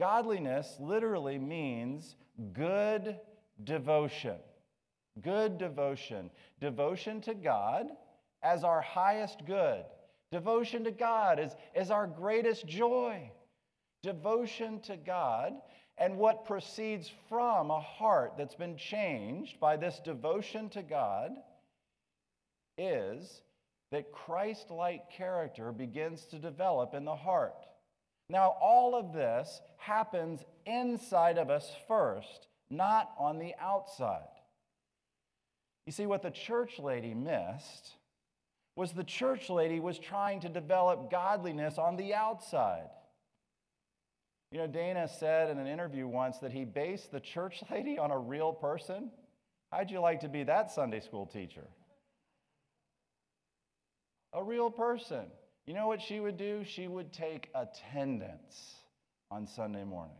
Godliness 0.00 0.76
literally 0.80 1.38
means 1.38 2.16
good 2.52 3.16
devotion. 3.62 4.36
Good 5.20 5.58
devotion. 5.58 6.30
Devotion 6.60 7.20
to 7.22 7.34
God 7.34 7.86
as 8.42 8.64
our 8.64 8.80
highest 8.80 9.46
good. 9.46 9.84
Devotion 10.32 10.82
to 10.84 10.90
God 10.90 11.38
is, 11.38 11.54
is 11.76 11.90
our 11.90 12.06
greatest 12.06 12.66
joy. 12.66 13.30
Devotion 14.02 14.80
to 14.80 14.96
God 14.96 15.52
and 15.98 16.16
what 16.16 16.46
proceeds 16.46 17.10
from 17.28 17.70
a 17.70 17.78
heart 17.80 18.32
that's 18.36 18.54
been 18.54 18.76
changed 18.76 19.60
by 19.60 19.76
this 19.76 20.00
devotion 20.04 20.68
to 20.70 20.82
God 20.82 21.32
is 22.78 23.42
that 23.92 24.10
Christ 24.10 24.70
like 24.70 25.10
character 25.10 25.70
begins 25.70 26.24
to 26.26 26.38
develop 26.38 26.94
in 26.94 27.04
the 27.04 27.14
heart. 27.14 27.54
Now, 28.28 28.56
all 28.60 28.94
of 28.94 29.12
this 29.12 29.60
happens 29.76 30.40
inside 30.64 31.36
of 31.36 31.50
us 31.50 31.70
first, 31.86 32.48
not 32.70 33.10
on 33.18 33.38
the 33.38 33.54
outside. 33.60 34.22
You 35.84 35.92
see, 35.92 36.06
what 36.06 36.22
the 36.22 36.30
church 36.30 36.78
lady 36.78 37.12
missed 37.12 37.92
was 38.76 38.92
the 38.92 39.04
church 39.04 39.50
lady 39.50 39.78
was 39.78 39.98
trying 39.98 40.40
to 40.40 40.48
develop 40.48 41.10
godliness 41.10 41.76
on 41.76 41.96
the 41.96 42.14
outside. 42.14 42.88
You 44.50 44.58
know, 44.58 44.66
Dana 44.66 45.06
said 45.06 45.50
in 45.50 45.58
an 45.58 45.66
interview 45.66 46.06
once 46.06 46.38
that 46.38 46.52
he 46.52 46.64
based 46.64 47.12
the 47.12 47.20
church 47.20 47.62
lady 47.70 47.98
on 47.98 48.10
a 48.10 48.18
real 48.18 48.52
person. 48.52 49.10
How'd 49.70 49.90
you 49.90 50.00
like 50.00 50.20
to 50.20 50.28
be 50.28 50.44
that 50.44 50.70
Sunday 50.70 51.00
school 51.00 51.26
teacher? 51.26 51.66
A 54.32 54.42
real 54.42 54.70
person. 54.70 55.26
You 55.66 55.74
know 55.74 55.86
what 55.86 56.00
she 56.00 56.20
would 56.20 56.36
do? 56.36 56.64
She 56.64 56.88
would 56.88 57.12
take 57.12 57.48
attendance 57.54 58.74
on 59.30 59.46
Sunday 59.46 59.84
morning. 59.84 60.16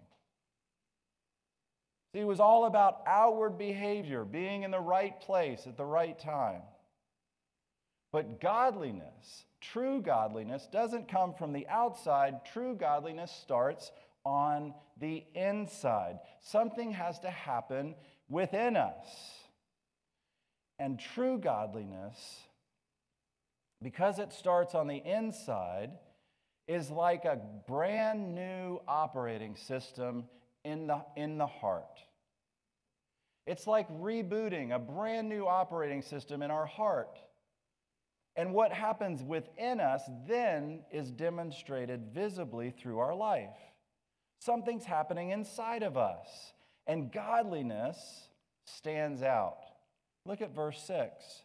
See, 2.13 2.21
it 2.21 2.27
was 2.27 2.41
all 2.41 2.67
about 2.67 3.03
outward 3.07 3.57
behavior, 3.57 4.25
being 4.25 4.63
in 4.65 4.71
the 4.71 4.81
right 4.81 5.19
place 5.21 5.67
at 5.67 5.77
the 5.77 5.85
right 5.85 6.19
time. 6.19 6.63
But 8.13 8.41
godliness, 8.41 9.47
true 9.61 10.03
godliness, 10.03 10.69
doesn't 10.71 11.09
come 11.09 11.33
from 11.33 11.55
the 11.55 11.67
outside. 11.69 12.45
True 12.53 12.75
godliness 12.75 13.33
starts 13.43 13.91
on 14.25 14.75
the 15.01 15.25
inside. 15.35 16.19
Something 16.41 16.93
has 16.93 17.19
to 17.21 17.31
happen 17.31 17.95
within 18.29 18.77
us. 18.77 19.07
And 20.79 21.01
true 21.01 21.39
godliness 21.39 22.19
because 23.83 24.19
it 24.19 24.33
starts 24.33 24.75
on 24.75 24.87
the 24.87 24.97
inside, 24.97 25.91
is 26.69 26.91
like 26.91 27.25
a 27.25 27.41
brand 27.67 28.35
new 28.35 28.81
operating 28.87 29.57
system 29.57 30.25
in 30.65 30.87
the, 30.87 31.05
in 31.17 31.39
the 31.39 31.47
heart. 31.47 32.01
It's 33.47 33.67
like 33.67 33.89
rebooting 33.91 34.75
a 34.75 34.79
brand 34.79 35.29
new 35.29 35.47
operating 35.47 36.03
system 36.03 36.43
in 36.43 36.51
our 36.51 36.67
heart. 36.67 37.19
And 38.37 38.55
what 38.55 38.73
happens 38.73 39.23
within 39.23 39.81
us 39.81 40.03
then 40.27 40.81
is 40.91 41.11
demonstrated 41.11 42.13
visibly 42.15 42.71
through 42.71 43.01
our 43.01 43.15
life. 43.15 43.57
Something's 44.39 44.85
happening 44.85 45.31
inside 45.31 45.83
of 45.83 45.97
us, 45.97 46.29
and 46.87 47.13
godliness 47.13 48.29
stands 48.65 49.23
out. 49.23 49.59
Look 50.25 50.41
at 50.41 50.55
verse 50.55 50.83
6. 50.87 51.43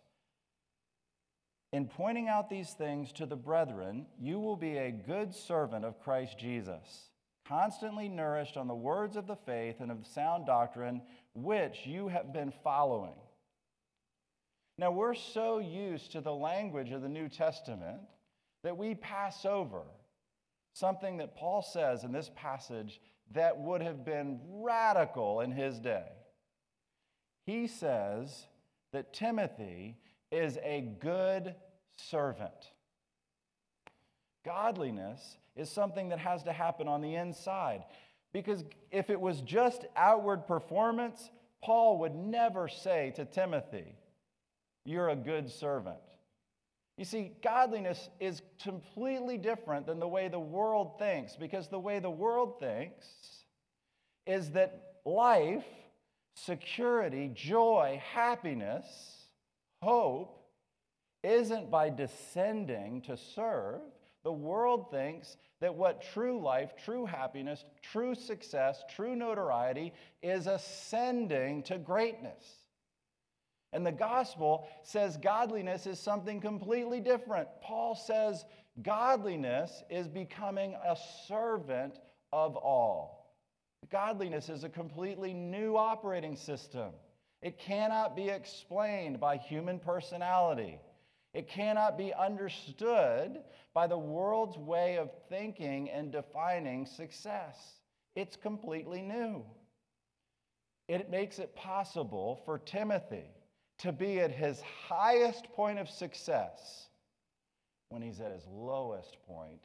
In 1.73 1.87
pointing 1.87 2.29
out 2.29 2.49
these 2.49 2.71
things 2.71 3.11
to 3.13 3.25
the 3.25 3.35
brethren, 3.35 4.05
you 4.19 4.39
will 4.39 4.55
be 4.55 4.77
a 4.77 4.91
good 4.91 5.33
servant 5.33 5.83
of 5.83 5.99
Christ 5.99 6.39
Jesus, 6.39 7.09
constantly 7.45 8.07
nourished 8.07 8.55
on 8.55 8.67
the 8.67 8.75
words 8.75 9.17
of 9.17 9.27
the 9.27 9.35
faith 9.35 9.75
and 9.79 9.91
of 9.91 10.03
the 10.03 10.09
sound 10.09 10.45
doctrine 10.45 11.01
which 11.33 11.85
you 11.85 12.07
have 12.07 12.31
been 12.31 12.53
following. 12.63 13.15
Now, 14.77 14.91
we're 14.91 15.15
so 15.15 15.59
used 15.59 16.11
to 16.11 16.21
the 16.21 16.33
language 16.33 16.91
of 16.91 17.01
the 17.01 17.09
New 17.09 17.29
Testament 17.29 17.99
that 18.63 18.77
we 18.77 18.95
pass 18.95 19.43
over 19.43 19.81
something 20.73 21.17
that 21.17 21.35
Paul 21.35 21.63
says 21.63 22.03
in 22.03 22.11
this 22.11 22.29
passage 22.35 23.01
that 23.33 23.57
would 23.57 23.81
have 23.81 24.05
been 24.05 24.39
radical 24.45 25.41
in 25.41 25.51
his 25.51 25.79
day. 25.79 26.05
He 27.45 27.67
says 27.67 28.45
that 28.93 29.13
Timothy 29.13 29.97
is 30.31 30.57
a 30.63 30.81
good 30.99 31.55
servant. 31.97 32.71
Godliness 34.45 35.37
is 35.55 35.69
something 35.69 36.09
that 36.09 36.19
has 36.19 36.43
to 36.43 36.53
happen 36.53 36.87
on 36.87 37.01
the 37.01 37.15
inside. 37.15 37.83
Because 38.33 38.63
if 38.91 39.09
it 39.09 39.19
was 39.19 39.41
just 39.41 39.85
outward 39.95 40.47
performance, 40.47 41.29
Paul 41.63 41.99
would 41.99 42.15
never 42.15 42.67
say 42.67 43.11
to 43.15 43.25
Timothy, 43.25 43.95
You're 44.85 45.09
a 45.09 45.15
good 45.15 45.49
servant. 45.49 45.97
You 46.97 47.05
see, 47.05 47.33
godliness 47.43 48.09
is 48.19 48.41
completely 48.61 49.37
different 49.37 49.85
than 49.85 49.99
the 49.99 50.07
way 50.07 50.29
the 50.29 50.39
world 50.39 50.97
thinks, 50.97 51.35
because 51.35 51.67
the 51.67 51.79
way 51.79 51.99
the 51.99 52.09
world 52.09 52.59
thinks 52.59 53.05
is 54.25 54.51
that 54.51 54.99
life, 55.05 55.65
security, 56.35 57.31
joy, 57.33 58.01
happiness, 58.13 58.85
hope 59.87 60.43
isn't 61.23 61.71
by 61.71 61.89
descending 61.89 63.01
to 63.01 63.15
serve. 63.15 63.79
The 64.25 64.33
world 64.33 64.91
thinks 64.91 65.37
that 65.61 65.73
what 65.73 66.01
true 66.01 66.41
life, 66.41 66.73
true 66.83 67.05
happiness, 67.05 67.63
true 67.81 68.13
success, 68.13 68.83
true 68.93 69.15
notoriety 69.15 69.93
is 70.21 70.45
ascending 70.45 71.63
to 71.63 71.77
greatness. 71.77 72.43
And 73.71 73.85
the 73.85 73.93
gospel 73.93 74.67
says 74.83 75.15
godliness 75.15 75.87
is 75.87 76.01
something 76.01 76.41
completely 76.41 76.99
different. 76.99 77.47
Paul 77.61 77.95
says 77.95 78.43
godliness 78.81 79.83
is 79.89 80.09
becoming 80.09 80.75
a 80.85 80.97
servant 81.29 81.97
of 82.33 82.57
all. 82.57 83.33
Godliness 83.89 84.49
is 84.49 84.65
a 84.65 84.69
completely 84.69 85.33
new 85.33 85.77
operating 85.77 86.35
system. 86.35 86.91
It 87.41 87.59
cannot 87.59 88.15
be 88.15 88.29
explained 88.29 89.19
by 89.19 89.37
human 89.37 89.79
personality. 89.79 90.79
It 91.33 91.47
cannot 91.47 91.97
be 91.97 92.13
understood 92.13 93.39
by 93.73 93.87
the 93.87 93.97
world's 93.97 94.57
way 94.57 94.97
of 94.97 95.11
thinking 95.29 95.89
and 95.89 96.11
defining 96.11 96.85
success. 96.85 97.55
It's 98.15 98.35
completely 98.35 99.01
new. 99.01 99.45
It 100.87 101.11
makes 101.11 101.37
it 101.37 101.55
possible 101.55 102.41
for 102.45 102.57
Timothy 102.57 103.29
to 103.79 103.91
be 103.91 104.19
at 104.19 104.31
his 104.31 104.61
highest 104.87 105.45
point 105.53 105.77
of 105.77 105.89
success 105.89 106.87
when 107.89 108.01
he's 108.01 108.19
at 108.19 108.31
his 108.31 108.47
lowest 108.49 109.17
point 109.27 109.61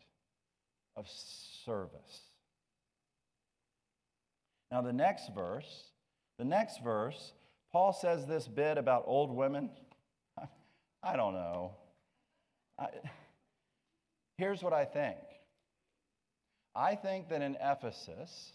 of 0.97 1.09
service. 1.65 2.21
Now, 4.71 4.83
the 4.83 4.93
next 4.93 5.35
verse, 5.35 5.85
the 6.39 6.45
next 6.45 6.83
verse, 6.83 7.33
Paul 7.73 7.93
says 7.93 8.27
this 8.27 8.47
bit 8.47 8.77
about 8.77 9.05
old 9.07 9.31
women. 9.31 9.71
I 11.03 11.17
don't 11.17 11.33
know. 11.33 11.73
I, 12.79 12.89
here's 14.37 14.63
what 14.63 14.73
I 14.73 14.85
think 14.85 15.19
I 16.75 16.95
think 16.95 17.29
that 17.29 17.43
in 17.43 17.57
Ephesus, 17.61 18.53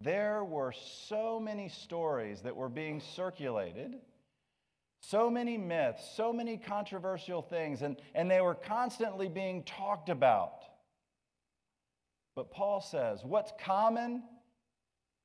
there 0.00 0.44
were 0.44 0.72
so 0.72 1.40
many 1.40 1.68
stories 1.68 2.42
that 2.42 2.54
were 2.54 2.68
being 2.68 3.00
circulated, 3.00 3.96
so 5.00 5.28
many 5.30 5.58
myths, 5.58 6.02
so 6.16 6.32
many 6.32 6.56
controversial 6.56 7.42
things, 7.42 7.82
and, 7.82 7.96
and 8.14 8.30
they 8.30 8.40
were 8.40 8.54
constantly 8.54 9.28
being 9.28 9.64
talked 9.64 10.08
about. 10.08 10.62
But 12.34 12.50
Paul 12.50 12.80
says, 12.80 13.20
what's 13.24 13.52
common 13.64 14.22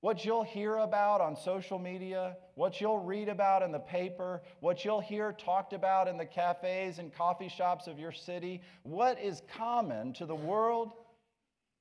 what 0.01 0.25
you'll 0.25 0.43
hear 0.43 0.77
about 0.77 1.21
on 1.21 1.35
social 1.35 1.79
media, 1.79 2.37
what 2.57 2.81
you'll 2.81 2.97
read 2.97 3.29
about 3.29 3.61
in 3.61 3.71
the 3.71 3.77
paper, 3.77 4.41
what 4.61 4.83
you'll 4.83 4.99
hear 4.99 5.31
talked 5.31 5.73
about 5.73 6.07
in 6.07 6.17
the 6.17 6.25
cafes 6.25 6.97
and 6.97 7.13
coffee 7.13 7.49
shops 7.49 7.85
of 7.85 7.99
your 7.99 8.11
city, 8.11 8.63
what 8.81 9.21
is 9.21 9.43
common 9.55 10.11
to 10.11 10.25
the 10.25 10.33
world 10.33 10.91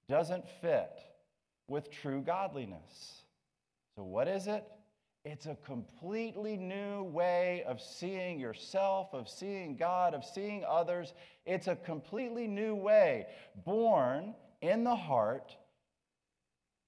doesn't 0.07 0.45
fit 0.61 0.91
with 1.67 1.91
true 1.91 2.21
godliness. 2.21 3.23
So, 3.97 4.05
what 4.05 4.29
is 4.29 4.49
it? 4.49 4.65
It's 5.25 5.47
a 5.47 5.57
completely 5.65 6.59
new 6.59 7.05
way 7.05 7.65
of 7.67 7.81
seeing 7.81 8.39
yourself, 8.39 9.15
of 9.15 9.31
seeing 9.31 9.77
God, 9.77 10.13
of 10.13 10.27
seeing 10.27 10.63
others. 10.69 11.15
It's 11.47 11.69
a 11.69 11.77
completely 11.77 12.47
new 12.47 12.75
way, 12.75 13.29
born 13.65 14.35
in 14.61 14.85
the 14.85 14.95
heart 14.95 15.57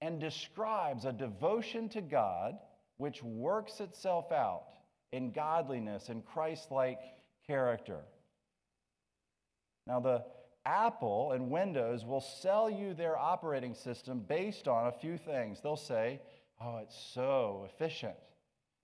and 0.03 0.21
describes 0.21 1.07
a 1.07 1.13
devotion 1.13 1.89
to 1.89 2.03
God 2.03 2.59
which 2.99 3.23
works 3.23 3.81
itself 3.81 4.31
out 4.31 4.65
in 5.13 5.33
godliness 5.33 6.09
and 6.09 6.25
Christ 6.25 6.71
like 6.71 7.01
character. 7.47 8.01
Now, 9.87 10.01
the 10.01 10.25
Apple 10.67 11.33
and 11.33 11.51
Windows 11.51 12.05
will 12.05 12.21
sell 12.21 12.69
you 12.69 12.93
their 12.93 13.17
operating 13.17 13.75
system 13.75 14.21
based 14.21 14.69
on 14.69 14.89
a 14.89 14.93
few 14.93 15.17
things. 15.17 15.61
They'll 15.63 15.77
say, 15.77 16.21
Oh, 16.61 16.79
it's 16.79 16.99
so 17.15 17.69
efficient, 17.73 18.17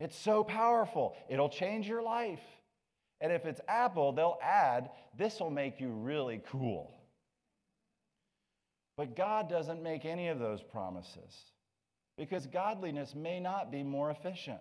it's 0.01 0.17
so 0.17 0.45
powerful, 0.45 1.17
it'll 1.29 1.49
change 1.49 1.87
your 1.87 2.03
life. 2.03 2.41
And 3.21 3.33
if 3.33 3.47
it's 3.47 3.61
Apple, 3.69 4.13
they'll 4.13 4.39
add, 4.43 4.91
This 5.19 5.41
will 5.41 5.51
make 5.51 5.81
you 5.81 5.91
really 5.91 6.41
cool. 6.47 6.95
But 8.97 9.17
God 9.17 9.51
doesn't 9.51 9.83
make 9.83 10.05
any 10.05 10.29
of 10.29 10.39
those 10.39 10.63
promises 10.63 11.51
because 12.17 12.47
godliness 12.47 13.15
may 13.15 13.41
not 13.41 13.73
be 13.73 13.83
more 13.83 14.11
efficient, 14.11 14.61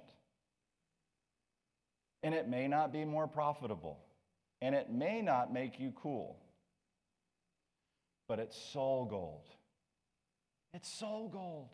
and 2.24 2.33
it 2.33 2.48
may 2.48 2.67
not 2.67 2.91
be 2.91 3.05
more 3.05 3.27
profitable, 3.27 4.00
and 4.62 4.74
it 4.74 4.91
may 4.91 5.22
not 5.22 5.53
make 5.53 5.79
you 5.79 5.93
cool. 6.01 6.38
But 8.27 8.39
it's 8.39 8.57
soul 8.72 9.05
gold. 9.05 9.50
It's 10.74 10.91
soul 10.91 11.29
gold. 11.29 11.69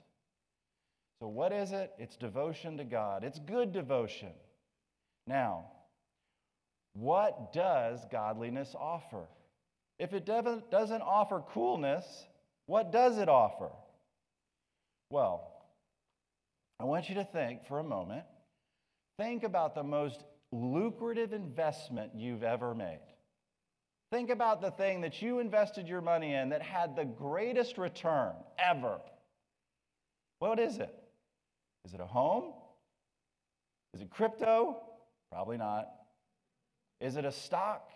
So, 1.19 1.27
what 1.27 1.51
is 1.53 1.71
it? 1.71 1.91
It's 1.97 2.15
devotion 2.15 2.77
to 2.77 2.83
God. 2.83 3.23
It's 3.23 3.39
good 3.39 3.71
devotion. 3.71 4.31
Now, 5.27 5.65
what 6.93 7.53
does 7.53 7.99
godliness 8.11 8.75
offer? 8.77 9.27
If 9.99 10.13
it 10.13 10.25
doesn't 10.25 11.01
offer 11.01 11.43
coolness, 11.51 12.05
what 12.65 12.91
does 12.91 13.17
it 13.17 13.29
offer? 13.29 13.69
Well, 15.09 15.48
I 16.79 16.85
want 16.85 17.09
you 17.09 17.15
to 17.15 17.25
think 17.25 17.65
for 17.65 17.79
a 17.79 17.83
moment. 17.83 18.23
Think 19.17 19.43
about 19.43 19.75
the 19.75 19.83
most 19.83 20.23
lucrative 20.51 21.33
investment 21.33 22.11
you've 22.15 22.43
ever 22.43 22.73
made. 22.73 22.99
Think 24.11 24.29
about 24.29 24.61
the 24.61 24.71
thing 24.71 25.01
that 25.01 25.21
you 25.21 25.39
invested 25.39 25.87
your 25.87 26.01
money 26.01 26.33
in 26.33 26.49
that 26.49 26.61
had 26.61 26.95
the 26.95 27.05
greatest 27.05 27.77
return 27.77 28.33
ever. 28.57 28.99
What 30.39 30.57
is 30.57 30.77
it? 30.77 30.93
Is 31.85 31.93
it 31.93 31.99
a 31.99 32.05
home? 32.05 32.53
Is 33.93 34.01
it 34.01 34.09
crypto? 34.09 34.81
Probably 35.31 35.57
not. 35.57 35.89
Is 37.01 37.17
it 37.17 37.25
a 37.25 37.31
stock? 37.31 37.89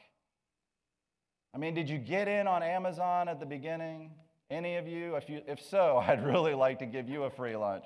I 1.56 1.58
mean, 1.58 1.74
did 1.74 1.90
you 1.90 1.98
get 1.98 2.28
in 2.28 2.48
on 2.48 2.64
Amazon 2.64 3.28
at 3.28 3.40
the 3.40 3.46
beginning? 3.46 4.12
Any 4.50 4.76
of 4.76 4.88
you? 4.88 5.16
If, 5.16 5.30
you? 5.30 5.42
if 5.48 5.62
so, 5.62 5.98
I'd 6.08 6.24
really 6.24 6.54
like 6.54 6.80
to 6.80 6.86
give 6.86 7.10
you 7.10 7.24
a 7.24 7.30
free 7.30 7.56
lunch. 7.56 7.86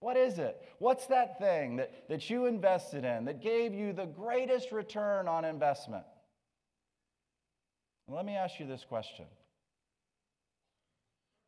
What 0.00 0.16
is 0.16 0.38
it? 0.38 0.56
What's 0.78 1.06
that 1.06 1.38
thing 1.38 1.76
that, 1.76 2.08
that 2.08 2.30
you 2.30 2.46
invested 2.46 3.04
in 3.04 3.26
that 3.26 3.42
gave 3.42 3.74
you 3.74 3.92
the 3.92 4.06
greatest 4.06 4.72
return 4.72 5.28
on 5.28 5.44
investment? 5.44 6.04
Let 8.08 8.24
me 8.24 8.34
ask 8.34 8.58
you 8.58 8.66
this 8.66 8.84
question. 8.88 9.26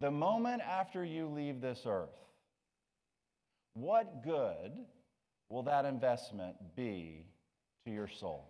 The 0.01 0.11
moment 0.11 0.63
after 0.63 1.05
you 1.05 1.29
leave 1.29 1.61
this 1.61 1.83
earth, 1.87 2.11
what 3.75 4.23
good 4.23 4.73
will 5.49 5.63
that 5.63 5.87
investment 5.87 6.57
be 6.77 7.25
to 7.87 7.93
your 7.93 8.09
soul? 8.09 8.49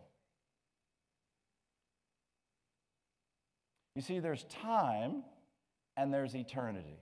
You 3.95 4.03
see, 4.03 4.19
there's 4.19 4.45
time 4.45 5.23
and 5.97 6.13
there's 6.13 6.35
eternity. 6.35 6.99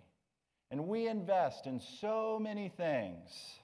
And 0.70 0.87
we 0.87 1.09
invest 1.09 1.66
in 1.66 1.80
so 1.80 2.38
many 2.40 2.68
things 2.68 3.59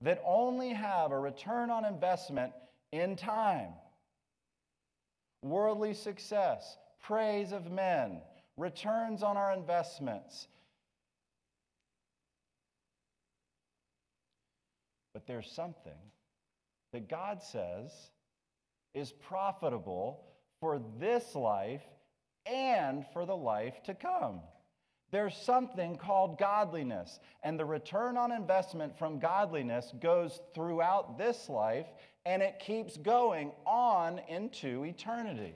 that 0.00 0.22
only 0.26 0.70
have 0.70 1.12
a 1.12 1.18
return 1.18 1.70
on 1.70 1.84
investment 1.84 2.52
in 2.92 3.16
time. 3.16 3.68
Worldly 5.42 5.94
success, 5.94 6.76
praise 7.02 7.52
of 7.52 7.70
men, 7.70 8.20
returns 8.56 9.22
on 9.22 9.36
our 9.36 9.52
investments. 9.52 10.48
But 15.14 15.26
there's 15.26 15.50
something 15.50 15.92
that 16.92 17.08
God 17.08 17.42
says 17.42 17.92
is 18.94 19.12
profitable 19.12 20.24
for 20.60 20.80
this 20.98 21.34
life 21.34 21.82
and 22.46 23.04
for 23.12 23.24
the 23.24 23.36
life 23.36 23.82
to 23.84 23.94
come. 23.94 24.40
There's 25.10 25.36
something 25.36 25.96
called 25.96 26.38
godliness, 26.38 27.18
and 27.42 27.58
the 27.58 27.64
return 27.64 28.16
on 28.16 28.30
investment 28.30 28.96
from 28.98 29.18
godliness 29.18 29.92
goes 30.00 30.40
throughout 30.54 31.18
this 31.18 31.48
life 31.48 31.86
and 32.26 32.42
it 32.42 32.58
keeps 32.58 32.96
going 32.96 33.52
on 33.66 34.20
into 34.28 34.84
eternity. 34.84 35.54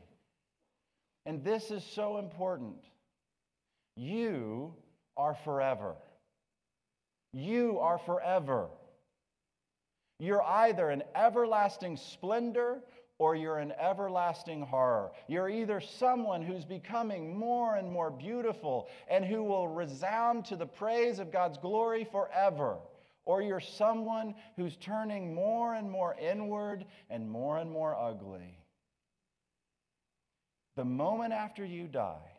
And 1.27 1.45
this 1.45 1.71
is 1.71 1.85
so 1.85 2.19
important. 2.19 2.85
You 3.97 4.75
are 5.17 5.35
forever. 5.35 5.95
You 7.33 7.79
are 7.81 7.99
forever. 7.99 8.69
You're 10.19 10.43
either 10.43 10.90
an 10.90 11.03
everlasting 11.14 11.97
splendor 11.97 12.81
or 13.18 13.37
you're 13.37 13.59
an 13.59 13.72
everlasting 13.72 14.62
horror. 14.62 15.11
You're 15.29 15.48
either 15.48 15.81
someone 15.81 16.42
who's 16.42 16.64
becoming 16.64 17.37
more 17.37 17.77
and 17.77 17.90
more 17.90 18.11
beautiful 18.11 18.88
and 19.09 19.24
who 19.24 19.44
will 19.44 19.68
resound 19.68 20.44
to 20.46 20.57
the 20.57 20.66
praise 20.66 21.18
of 21.20 21.33
God's 21.33 21.59
glory 21.59 22.05
forever, 22.11 22.79
or 23.24 23.40
you're 23.40 23.61
someone 23.61 24.35
who's 24.57 24.77
turning 24.77 25.35
more 25.35 25.74
and 25.74 25.90
more 25.90 26.16
inward 26.20 26.85
and 27.09 27.31
more 27.31 27.59
and 27.59 27.70
more 27.70 27.94
ugly. 27.94 28.59
The 30.77 30.85
moment 30.85 31.33
after 31.33 31.64
you 31.64 31.87
die, 31.87 32.33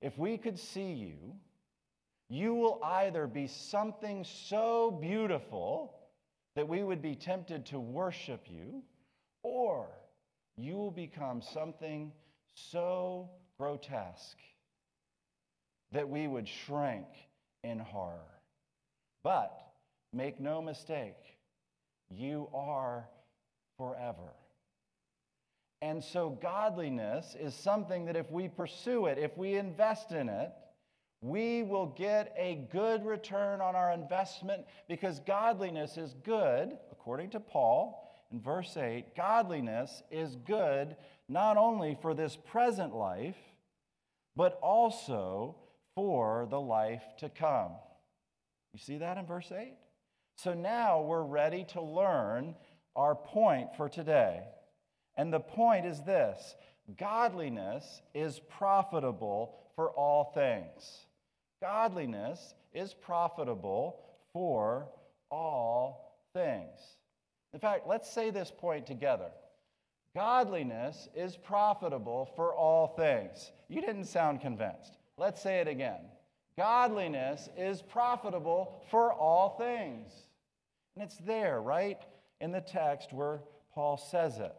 if 0.00 0.16
we 0.16 0.38
could 0.38 0.58
see 0.58 0.92
you, 0.92 1.34
you 2.28 2.54
will 2.54 2.80
either 2.84 3.26
be 3.26 3.48
something 3.48 4.24
so 4.24 4.92
beautiful 4.92 5.96
that 6.54 6.68
we 6.68 6.84
would 6.84 7.02
be 7.02 7.16
tempted 7.16 7.66
to 7.66 7.80
worship 7.80 8.46
you 8.48 8.84
or 9.42 9.88
you 10.56 10.76
will 10.76 10.90
become 10.90 11.40
something 11.40 12.12
so 12.54 13.30
grotesque 13.58 14.38
that 15.92 16.08
we 16.08 16.26
would 16.26 16.48
shrink 16.48 17.06
in 17.64 17.78
horror. 17.78 18.40
But 19.22 19.52
make 20.12 20.40
no 20.40 20.62
mistake, 20.62 21.16
you 22.10 22.48
are 22.54 23.08
forever. 23.76 24.34
And 25.82 26.04
so, 26.04 26.30
godliness 26.42 27.36
is 27.40 27.54
something 27.54 28.04
that 28.04 28.16
if 28.16 28.30
we 28.30 28.48
pursue 28.48 29.06
it, 29.06 29.16
if 29.16 29.36
we 29.38 29.54
invest 29.54 30.12
in 30.12 30.28
it, 30.28 30.52
we 31.22 31.62
will 31.62 31.86
get 31.86 32.34
a 32.36 32.66
good 32.70 33.04
return 33.04 33.60
on 33.60 33.74
our 33.74 33.92
investment 33.92 34.64
because 34.88 35.20
godliness 35.20 35.96
is 35.96 36.14
good, 36.22 36.76
according 36.92 37.30
to 37.30 37.40
Paul 37.40 38.09
in 38.32 38.40
verse 38.40 38.76
8. 38.76 39.16
Godliness 39.16 40.02
is 40.10 40.36
good 40.36 40.96
not 41.28 41.56
only 41.56 41.96
for 42.00 42.14
this 42.14 42.36
present 42.36 42.94
life, 42.94 43.36
but 44.36 44.58
also 44.62 45.56
for 45.94 46.46
the 46.50 46.60
life 46.60 47.02
to 47.18 47.28
come. 47.28 47.72
You 48.72 48.78
see 48.78 48.98
that 48.98 49.18
in 49.18 49.26
verse 49.26 49.50
8? 49.50 49.74
So 50.36 50.54
now 50.54 51.02
we're 51.02 51.22
ready 51.22 51.64
to 51.72 51.82
learn 51.82 52.54
our 52.96 53.14
point 53.14 53.76
for 53.76 53.88
today. 53.88 54.42
And 55.16 55.32
the 55.32 55.40
point 55.40 55.86
is 55.86 56.00
this 56.02 56.54
godliness 56.98 58.00
is 58.14 58.40
profitable 58.48 59.56
for 59.76 59.90
all 59.90 60.32
things. 60.34 61.06
Godliness 61.60 62.54
is 62.72 62.94
profitable 62.94 64.00
for 64.32 64.88
all 65.30 66.24
things. 66.32 66.78
In 67.52 67.60
fact, 67.60 67.86
let's 67.86 68.12
say 68.12 68.30
this 68.30 68.52
point 68.56 68.86
together. 68.86 69.30
Godliness 70.14 71.08
is 71.14 71.36
profitable 71.36 72.30
for 72.36 72.54
all 72.54 72.88
things. 72.88 73.52
You 73.68 73.80
didn't 73.80 74.06
sound 74.06 74.40
convinced. 74.40 74.96
Let's 75.16 75.42
say 75.42 75.60
it 75.60 75.68
again. 75.68 76.00
Godliness 76.56 77.48
is 77.56 77.82
profitable 77.82 78.82
for 78.90 79.12
all 79.12 79.56
things. 79.56 80.10
And 80.94 81.04
it's 81.04 81.16
there, 81.18 81.60
right, 81.60 81.98
in 82.40 82.50
the 82.52 82.60
text 82.60 83.12
where 83.12 83.40
Paul 83.74 83.96
says 83.96 84.38
it. 84.38 84.54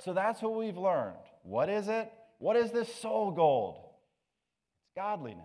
So 0.00 0.12
that's 0.12 0.40
what 0.40 0.56
we've 0.56 0.78
learned. 0.78 1.16
What 1.42 1.68
is 1.68 1.88
it? 1.88 2.10
What 2.38 2.56
is 2.56 2.70
this 2.70 2.92
soul 2.94 3.32
gold? 3.32 3.78
It's 4.82 4.94
godliness. 4.96 5.44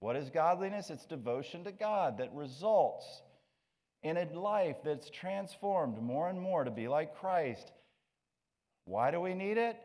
What 0.00 0.16
is 0.16 0.30
godliness? 0.30 0.90
It's 0.90 1.04
devotion 1.04 1.64
to 1.64 1.72
God 1.72 2.18
that 2.18 2.32
results 2.32 3.22
in 4.02 4.16
a 4.16 4.24
life 4.38 4.76
that's 4.84 5.10
transformed 5.10 6.00
more 6.02 6.28
and 6.28 6.40
more 6.40 6.64
to 6.64 6.70
be 6.70 6.88
like 6.88 7.18
Christ. 7.18 7.72
Why 8.84 9.10
do 9.10 9.20
we 9.20 9.34
need 9.34 9.58
it? 9.58 9.76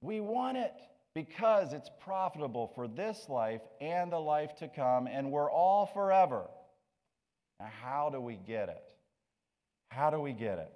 We 0.00 0.20
want 0.20 0.58
it 0.58 0.72
because 1.14 1.72
it's 1.72 1.90
profitable 2.00 2.72
for 2.74 2.88
this 2.88 3.28
life 3.28 3.60
and 3.80 4.10
the 4.10 4.18
life 4.18 4.56
to 4.56 4.68
come, 4.68 5.06
and 5.06 5.30
we're 5.30 5.50
all 5.50 5.86
forever. 5.86 6.46
Now, 7.60 7.70
how 7.82 8.10
do 8.10 8.20
we 8.20 8.36
get 8.36 8.68
it? 8.68 8.92
How 9.90 10.10
do 10.10 10.18
we 10.18 10.32
get 10.32 10.58
it? 10.58 10.72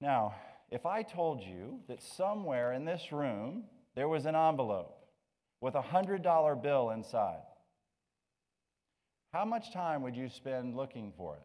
Now, 0.00 0.34
if 0.70 0.84
I 0.84 1.02
told 1.02 1.42
you 1.42 1.80
that 1.88 2.02
somewhere 2.02 2.72
in 2.72 2.84
this 2.84 3.10
room 3.12 3.64
there 3.94 4.08
was 4.08 4.26
an 4.26 4.36
envelope 4.36 4.94
with 5.60 5.74
a 5.74 5.82
$100 5.82 6.62
bill 6.62 6.90
inside, 6.90 7.40
how 9.32 9.44
much 9.44 9.72
time 9.72 10.02
would 10.02 10.16
you 10.16 10.28
spend 10.28 10.76
looking 10.76 11.12
for 11.16 11.36
it? 11.36 11.42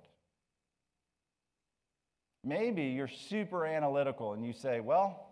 Maybe 2.43 2.83
you're 2.83 3.07
super 3.07 3.65
analytical 3.65 4.33
and 4.33 4.45
you 4.45 4.53
say, 4.53 4.79
well, 4.79 5.29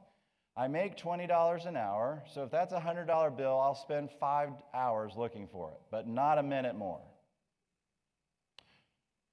I 0.56 0.68
make 0.68 0.98
$20 0.98 1.66
an 1.66 1.78
hour, 1.78 2.24
so 2.34 2.44
if 2.44 2.52
that's 2.52 2.74
a 2.74 2.80
$100 2.80 3.38
bill, 3.38 3.60
I'll 3.60 3.76
spend 3.76 4.10
five 4.20 4.50
hours 4.74 5.14
looking 5.16 5.48
for 5.48 5.72
it, 5.72 5.80
but 5.90 6.08
not 6.08 6.38
a 6.38 6.44
minute 6.44 6.76
more. 6.76 7.02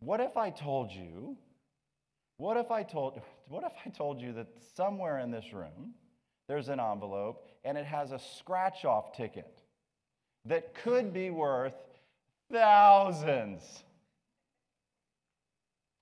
What 0.00 0.20
if 0.20 0.37
I 0.37 0.50
told 0.50 0.92
you, 0.92 1.37
what 2.37 2.57
if 2.57 2.70
I 2.70 2.85
told, 2.85 3.20
what 3.48 3.64
if 3.64 3.72
I 3.85 3.90
told 3.90 4.20
you 4.20 4.33
that 4.35 4.46
somewhere 4.76 5.18
in 5.18 5.33
this 5.33 5.52
room 5.52 5.94
there's 6.46 6.68
an 6.68 6.81
envelope 6.81 7.48
and 7.64 7.76
it 7.76 7.85
has 7.85 8.12
a 8.12 8.18
scratch 8.18 8.85
off 8.85 9.12
ticket 9.16 9.61
that 10.44 10.74
could 10.74 11.12
be 11.12 11.31
worth 11.31 11.74
Thousands. 12.50 13.62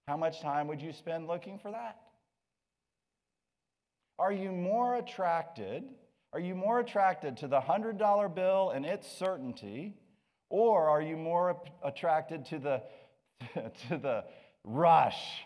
How 0.06 0.16
much 0.16 0.40
time 0.40 0.68
would 0.68 0.80
you 0.80 0.92
spend 0.92 1.26
looking 1.26 1.58
for 1.58 1.72
that? 1.72 1.98
Are 4.18 4.32
you 4.32 4.52
more 4.52 4.96
attracted? 4.96 5.84
Are 6.32 6.40
you 6.40 6.54
more 6.54 6.80
attracted 6.80 7.38
to 7.38 7.48
the 7.48 7.60
$100 7.60 8.34
bill 8.34 8.70
and 8.70 8.86
its 8.86 9.10
certainty, 9.10 9.94
or 10.48 10.88
are 10.88 11.02
you 11.02 11.16
more 11.16 11.60
attracted 11.82 12.46
to 12.46 12.58
the, 12.58 12.82
to 13.88 13.96
the 13.96 14.24
rush 14.64 15.42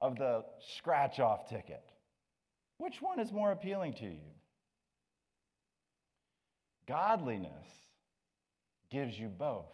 of 0.00 0.18
the 0.18 0.44
scratch 0.76 1.20
off 1.20 1.48
ticket? 1.48 1.84
Which 2.78 3.00
one 3.00 3.20
is 3.20 3.30
more 3.30 3.52
appealing 3.52 3.94
to 3.94 4.06
you? 4.06 4.32
Godliness 6.88 7.68
gives 8.92 9.18
you 9.18 9.28
both. 9.28 9.72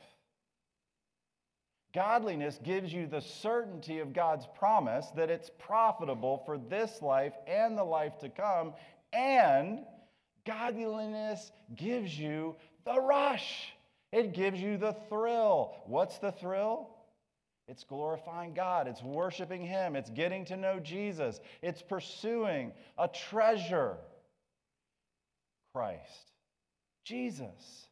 Godliness 1.95 2.59
gives 2.63 2.93
you 2.93 3.07
the 3.07 3.21
certainty 3.21 3.99
of 3.99 4.13
God's 4.13 4.47
promise 4.59 5.07
that 5.17 5.31
it's 5.31 5.51
profitable 5.59 6.43
for 6.47 6.57
this 6.57 7.03
life 7.03 7.33
and 7.47 7.77
the 7.77 7.85
life 7.85 8.19
to 8.21 8.29
come. 8.29 8.75
And 9.13 9.81
godliness 10.47 11.51
gives 11.75 12.17
you 12.17 12.55
the 12.85 13.01
rush, 13.01 13.73
it 14.13 14.33
gives 14.33 14.61
you 14.61 14.79
the 14.79 14.97
thrill. 15.09 15.75
What's 15.87 16.19
the 16.19 16.33
thrill? 16.33 16.91
It's 17.67 17.85
glorifying 17.85 18.55
God. 18.55 18.89
It's 18.89 19.03
worshiping 19.03 19.63
Him. 19.63 19.95
It's 19.95 20.09
getting 20.09 20.47
to 20.47 20.57
know 20.57 20.81
Jesus. 20.81 21.39
It's 21.61 21.83
pursuing 21.83 22.73
a 22.97 23.09
treasure 23.09 23.97
Christ, 25.75 26.33
Jesus. 27.05 27.88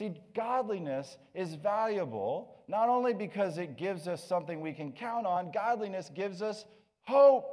See, 0.00 0.14
godliness 0.34 1.18
is 1.34 1.56
valuable 1.56 2.54
not 2.68 2.88
only 2.88 3.12
because 3.12 3.58
it 3.58 3.76
gives 3.76 4.08
us 4.08 4.24
something 4.24 4.62
we 4.62 4.72
can 4.72 4.92
count 4.92 5.26
on, 5.26 5.52
godliness 5.52 6.10
gives 6.14 6.40
us 6.40 6.64
hope. 7.02 7.44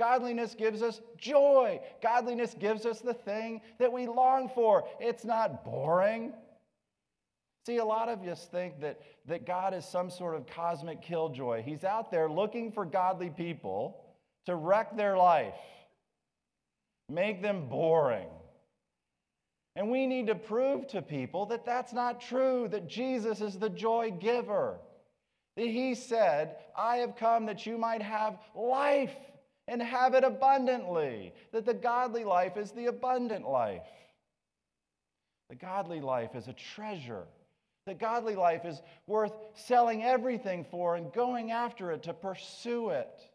Godliness 0.00 0.56
gives 0.56 0.82
us 0.82 1.00
joy. 1.16 1.78
Godliness 2.02 2.56
gives 2.58 2.86
us 2.86 2.98
the 2.98 3.14
thing 3.14 3.60
that 3.78 3.92
we 3.92 4.08
long 4.08 4.50
for. 4.52 4.82
It's 4.98 5.24
not 5.24 5.64
boring. 5.64 6.32
See, 7.66 7.76
a 7.76 7.84
lot 7.84 8.08
of 8.08 8.26
us 8.26 8.48
think 8.50 8.80
that, 8.80 8.98
that 9.28 9.46
God 9.46 9.72
is 9.72 9.84
some 9.84 10.10
sort 10.10 10.34
of 10.34 10.44
cosmic 10.48 11.02
killjoy. 11.02 11.62
He's 11.62 11.84
out 11.84 12.10
there 12.10 12.28
looking 12.28 12.72
for 12.72 12.84
godly 12.84 13.30
people 13.30 14.02
to 14.46 14.56
wreck 14.56 14.96
their 14.96 15.16
life, 15.16 15.54
make 17.08 17.42
them 17.42 17.68
boring. 17.68 18.26
And 19.74 19.90
we 19.90 20.06
need 20.06 20.26
to 20.26 20.34
prove 20.34 20.86
to 20.88 21.00
people 21.00 21.46
that 21.46 21.64
that's 21.64 21.92
not 21.92 22.20
true, 22.20 22.68
that 22.68 22.88
Jesus 22.88 23.40
is 23.40 23.58
the 23.58 23.70
joy 23.70 24.10
giver. 24.10 24.78
That 25.56 25.66
he 25.66 25.94
said, 25.94 26.56
I 26.76 26.96
have 26.96 27.16
come 27.16 27.46
that 27.46 27.66
you 27.66 27.78
might 27.78 28.02
have 28.02 28.38
life 28.54 29.14
and 29.68 29.82
have 29.82 30.14
it 30.14 30.24
abundantly. 30.24 31.32
That 31.52 31.64
the 31.64 31.74
godly 31.74 32.24
life 32.24 32.56
is 32.56 32.72
the 32.72 32.86
abundant 32.86 33.48
life. 33.48 33.86
The 35.48 35.56
godly 35.56 36.00
life 36.00 36.34
is 36.34 36.48
a 36.48 36.54
treasure. 36.54 37.24
The 37.86 37.94
godly 37.94 38.36
life 38.36 38.64
is 38.64 38.80
worth 39.06 39.32
selling 39.54 40.02
everything 40.02 40.64
for 40.70 40.96
and 40.96 41.12
going 41.12 41.50
after 41.50 41.92
it 41.92 42.02
to 42.04 42.14
pursue 42.14 42.90
it. 42.90 43.28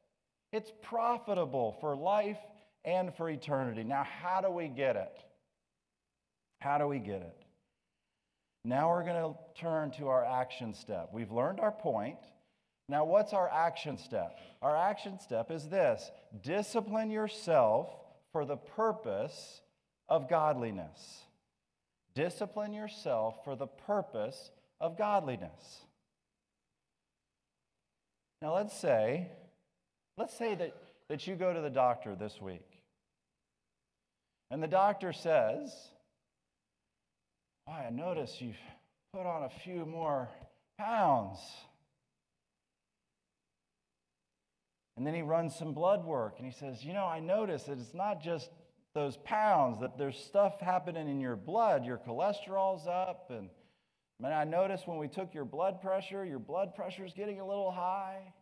It's 0.53 0.71
profitable 0.81 1.77
for 1.81 1.95
life 1.95 2.39
and 2.85 3.13
for 3.15 3.29
eternity. 3.29 3.83
Now, 3.83 4.03
how 4.03 4.41
do 4.41 4.49
we 4.49 4.67
get 4.67 4.95
it? 4.95 5.23
How 6.59 6.77
do 6.77 6.87
we 6.87 6.99
get 6.99 7.21
it? 7.21 7.37
Now 8.65 8.89
we're 8.89 9.03
going 9.03 9.33
to 9.33 9.61
turn 9.61 9.91
to 9.91 10.07
our 10.09 10.25
action 10.25 10.73
step. 10.73 11.09
We've 11.13 11.31
learned 11.31 11.59
our 11.59 11.71
point. 11.71 12.17
Now, 12.89 13.03
what's 13.03 13.33
our 13.33 13.49
action 13.49 13.97
step? 13.97 14.37
Our 14.61 14.75
action 14.75 15.19
step 15.19 15.51
is 15.51 15.67
this 15.67 16.09
discipline 16.41 17.11
yourself 17.11 17.89
for 18.31 18.45
the 18.45 18.55
purpose 18.55 19.61
of 20.07 20.29
godliness. 20.29 21.21
Discipline 22.15 22.73
yourself 22.73 23.35
for 23.43 23.55
the 23.55 23.67
purpose 23.67 24.51
of 24.79 24.97
godliness. 24.97 25.85
Now, 28.41 28.55
let's 28.55 28.77
say, 28.77 29.31
let's 30.17 30.37
say 30.37 30.55
that, 30.55 30.73
that 31.09 31.27
you 31.27 31.35
go 31.35 31.53
to 31.53 31.61
the 31.61 31.69
doctor 31.69 32.15
this 32.15 32.41
week. 32.41 32.67
And 34.49 34.63
the 34.63 34.67
doctor 34.67 35.11
says, 35.11 35.73
I 37.67 37.89
notice 37.89 38.37
you've 38.39 38.55
put 39.13 39.25
on 39.25 39.43
a 39.43 39.49
few 39.49 39.85
more 39.85 40.29
pounds. 40.77 41.39
And 44.95 45.05
then 45.05 45.13
he 45.13 45.21
runs 45.21 45.55
some 45.55 45.73
blood 45.73 46.05
work 46.05 46.35
and 46.37 46.45
he 46.45 46.51
says, 46.51 46.83
You 46.83 46.93
know, 46.93 47.05
I 47.05 47.19
notice 47.19 47.63
that 47.63 47.79
it's 47.79 47.93
not 47.93 48.21
just 48.21 48.49
those 48.95 49.17
pounds, 49.17 49.79
that 49.81 49.97
there's 49.97 50.17
stuff 50.17 50.59
happening 50.59 51.07
in 51.07 51.19
your 51.19 51.35
blood. 51.35 51.85
Your 51.85 51.97
cholesterol's 51.97 52.87
up 52.87 53.29
and 53.29 53.49
Man, 54.19 54.33
I 54.33 54.45
noticed 54.45 54.87
when 54.87 54.97
we 54.97 55.07
took 55.07 55.33
your 55.35 55.45
blood 55.45 55.79
pressure, 55.79 56.25
your 56.25 56.39
blood 56.39 56.73
pressure's 56.75 57.13
getting 57.13 57.39
a 57.39 57.45
little 57.45 57.71
high. 57.71 58.33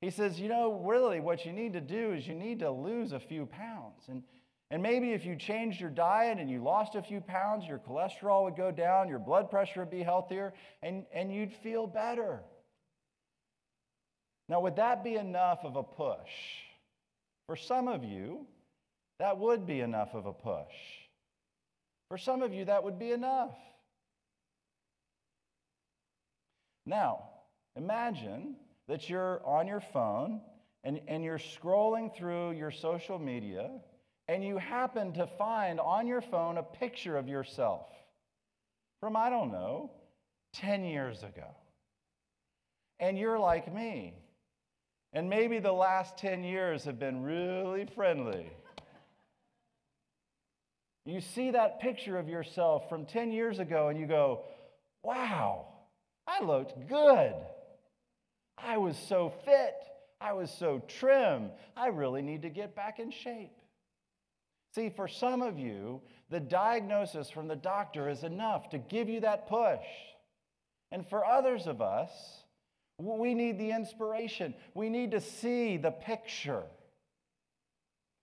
He 0.00 0.10
says, 0.10 0.40
You 0.40 0.48
know, 0.48 0.82
really, 0.86 1.20
what 1.20 1.44
you 1.44 1.52
need 1.52 1.74
to 1.74 1.80
do 1.80 2.12
is 2.12 2.26
you 2.26 2.34
need 2.34 2.60
to 2.60 2.70
lose 2.70 3.12
a 3.12 3.20
few 3.20 3.46
pounds. 3.46 4.04
And, 4.08 4.22
and 4.70 4.82
maybe 4.82 5.12
if 5.12 5.24
you 5.24 5.36
changed 5.36 5.80
your 5.80 5.90
diet 5.90 6.38
and 6.38 6.50
you 6.50 6.62
lost 6.62 6.94
a 6.94 7.02
few 7.02 7.20
pounds, 7.20 7.66
your 7.66 7.78
cholesterol 7.78 8.44
would 8.44 8.56
go 8.56 8.70
down, 8.70 9.08
your 9.08 9.18
blood 9.18 9.50
pressure 9.50 9.80
would 9.80 9.90
be 9.90 10.02
healthier, 10.02 10.52
and, 10.82 11.04
and 11.12 11.32
you'd 11.32 11.52
feel 11.52 11.86
better. 11.86 12.40
Now, 14.48 14.60
would 14.60 14.76
that 14.76 15.04
be 15.04 15.14
enough 15.16 15.60
of 15.64 15.76
a 15.76 15.82
push? 15.82 16.18
For 17.46 17.56
some 17.56 17.88
of 17.88 18.04
you, 18.04 18.46
that 19.18 19.38
would 19.38 19.66
be 19.66 19.80
enough 19.80 20.14
of 20.14 20.26
a 20.26 20.32
push. 20.32 20.74
For 22.08 22.18
some 22.18 22.42
of 22.42 22.52
you, 22.52 22.64
that 22.64 22.84
would 22.84 22.98
be 22.98 23.12
enough. 23.12 23.56
Now, 26.86 27.28
imagine 27.76 28.56
that 28.88 29.08
you're 29.08 29.40
on 29.44 29.66
your 29.66 29.80
phone 29.80 30.40
and, 30.82 31.00
and 31.08 31.24
you're 31.24 31.38
scrolling 31.38 32.14
through 32.14 32.52
your 32.52 32.70
social 32.70 33.18
media 33.18 33.70
and 34.28 34.44
you 34.44 34.58
happen 34.58 35.12
to 35.14 35.26
find 35.38 35.78
on 35.80 36.06
your 36.06 36.22
phone 36.22 36.58
a 36.58 36.62
picture 36.62 37.16
of 37.16 37.28
yourself 37.28 37.86
from, 39.00 39.16
I 39.16 39.28
don't 39.28 39.52
know, 39.52 39.90
10 40.54 40.84
years 40.84 41.22
ago. 41.22 41.54
And 43.00 43.18
you're 43.18 43.38
like 43.38 43.72
me. 43.72 44.14
And 45.12 45.28
maybe 45.28 45.58
the 45.58 45.72
last 45.72 46.16
10 46.18 46.42
years 46.42 46.84
have 46.84 46.98
been 46.98 47.22
really 47.22 47.86
friendly. 47.94 48.50
You 51.06 51.20
see 51.20 51.50
that 51.50 51.80
picture 51.80 52.18
of 52.18 52.28
yourself 52.28 52.88
from 52.88 53.04
10 53.04 53.30
years 53.30 53.58
ago 53.58 53.88
and 53.88 54.00
you 54.00 54.06
go, 54.06 54.44
wow, 55.02 55.66
I 56.26 56.42
looked 56.42 56.88
good. 56.88 57.34
I 58.56 58.78
was 58.78 58.96
so 59.08 59.32
fit. 59.44 59.74
I 60.20 60.32
was 60.32 60.50
so 60.50 60.82
trim. 60.88 61.50
I 61.76 61.88
really 61.88 62.22
need 62.22 62.42
to 62.42 62.48
get 62.48 62.74
back 62.74 62.98
in 62.98 63.10
shape. 63.10 63.52
See, 64.74 64.90
for 64.90 65.06
some 65.06 65.40
of 65.40 65.58
you, 65.58 66.00
the 66.30 66.40
diagnosis 66.40 67.30
from 67.30 67.46
the 67.46 67.56
doctor 67.56 68.08
is 68.08 68.24
enough 68.24 68.70
to 68.70 68.78
give 68.78 69.08
you 69.08 69.20
that 69.20 69.48
push. 69.48 69.84
And 70.90 71.06
for 71.06 71.24
others 71.24 71.66
of 71.66 71.80
us, 71.80 72.10
we 72.98 73.34
need 73.34 73.58
the 73.58 73.70
inspiration. 73.70 74.54
We 74.74 74.88
need 74.88 75.12
to 75.12 75.20
see 75.20 75.76
the 75.76 75.92
picture. 75.92 76.64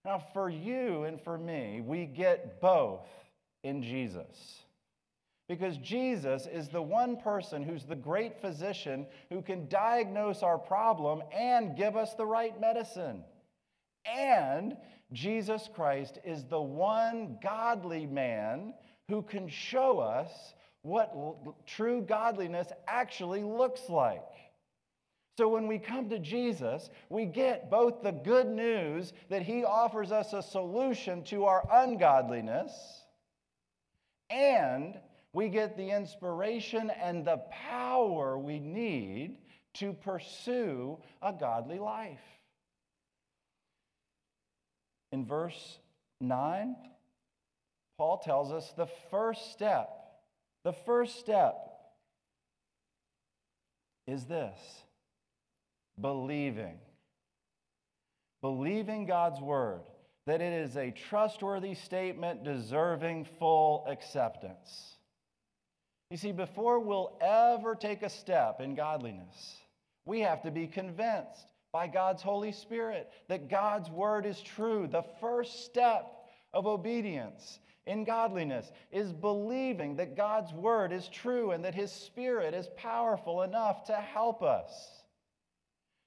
Now, 0.03 0.23
for 0.33 0.49
you 0.49 1.03
and 1.03 1.21
for 1.21 1.37
me, 1.37 1.81
we 1.81 2.05
get 2.05 2.59
both 2.59 3.07
in 3.63 3.83
Jesus. 3.83 4.63
Because 5.47 5.77
Jesus 5.77 6.47
is 6.51 6.69
the 6.69 6.81
one 6.81 7.17
person 7.17 7.63
who's 7.63 7.83
the 7.83 7.95
great 7.95 8.41
physician 8.41 9.05
who 9.29 9.41
can 9.41 9.67
diagnose 9.67 10.43
our 10.43 10.57
problem 10.57 11.21
and 11.33 11.77
give 11.77 11.95
us 11.95 12.13
the 12.13 12.25
right 12.25 12.59
medicine. 12.59 13.23
And 14.05 14.75
Jesus 15.13 15.69
Christ 15.73 16.19
is 16.23 16.43
the 16.45 16.61
one 16.61 17.37
godly 17.43 18.05
man 18.05 18.73
who 19.09 19.21
can 19.21 19.47
show 19.49 19.99
us 19.99 20.53
what 20.83 21.13
true 21.65 22.01
godliness 22.01 22.67
actually 22.87 23.43
looks 23.43 23.89
like. 23.89 24.23
So 25.37 25.47
when 25.47 25.67
we 25.67 25.79
come 25.79 26.09
to 26.09 26.19
Jesus, 26.19 26.89
we 27.09 27.25
get 27.25 27.69
both 27.69 28.01
the 28.03 28.11
good 28.11 28.47
news 28.47 29.13
that 29.29 29.41
he 29.41 29.63
offers 29.63 30.11
us 30.11 30.33
a 30.33 30.41
solution 30.41 31.23
to 31.25 31.45
our 31.45 31.65
ungodliness, 31.71 32.71
and 34.29 34.99
we 35.33 35.49
get 35.49 35.77
the 35.77 35.89
inspiration 35.89 36.91
and 37.01 37.25
the 37.25 37.41
power 37.49 38.37
we 38.37 38.59
need 38.59 39.37
to 39.75 39.93
pursue 39.93 40.97
a 41.21 41.31
godly 41.31 41.79
life. 41.79 42.19
In 45.11 45.25
verse 45.25 45.79
9, 46.19 46.75
Paul 47.97 48.17
tells 48.19 48.51
us 48.51 48.71
the 48.75 48.87
first 49.09 49.51
step, 49.51 49.89
the 50.63 50.73
first 50.73 51.19
step 51.19 51.55
is 54.07 54.25
this 54.25 54.57
believing. 55.99 56.79
Believing 58.41 59.05
God's 59.05 59.39
word, 59.39 59.81
that 60.25 60.41
it 60.41 60.53
is 60.53 60.75
a 60.75 60.91
trustworthy 60.91 61.75
statement 61.75 62.43
deserving 62.43 63.25
full 63.37 63.85
acceptance. 63.87 64.95
You 66.09 66.17
see, 66.17 66.31
before 66.31 66.79
we'll 66.79 67.17
ever 67.21 67.75
take 67.75 68.01
a 68.01 68.09
step 68.09 68.61
in 68.61 68.75
godliness, 68.75 69.57
we 70.05 70.21
have 70.21 70.41
to 70.43 70.51
be 70.51 70.67
convinced 70.67 71.50
by 71.71 71.87
God's 71.87 72.21
Holy 72.21 72.51
Spirit 72.51 73.09
that 73.27 73.49
God's 73.49 73.89
word 73.89 74.25
is 74.25 74.41
true. 74.41 74.87
The 74.87 75.05
first 75.19 75.65
step 75.65 76.05
of 76.53 76.67
obedience 76.67 77.59
in 77.85 78.03
godliness 78.03 78.71
is 78.91 79.11
believing 79.11 79.95
that 79.95 80.15
God's 80.15 80.53
word 80.53 80.91
is 80.91 81.07
true 81.07 81.51
and 81.51 81.65
that 81.65 81.75
his 81.75 81.91
spirit 81.91 82.53
is 82.53 82.67
powerful 82.77 83.41
enough 83.41 83.85
to 83.85 83.95
help 83.95 84.43
us 84.43 85.01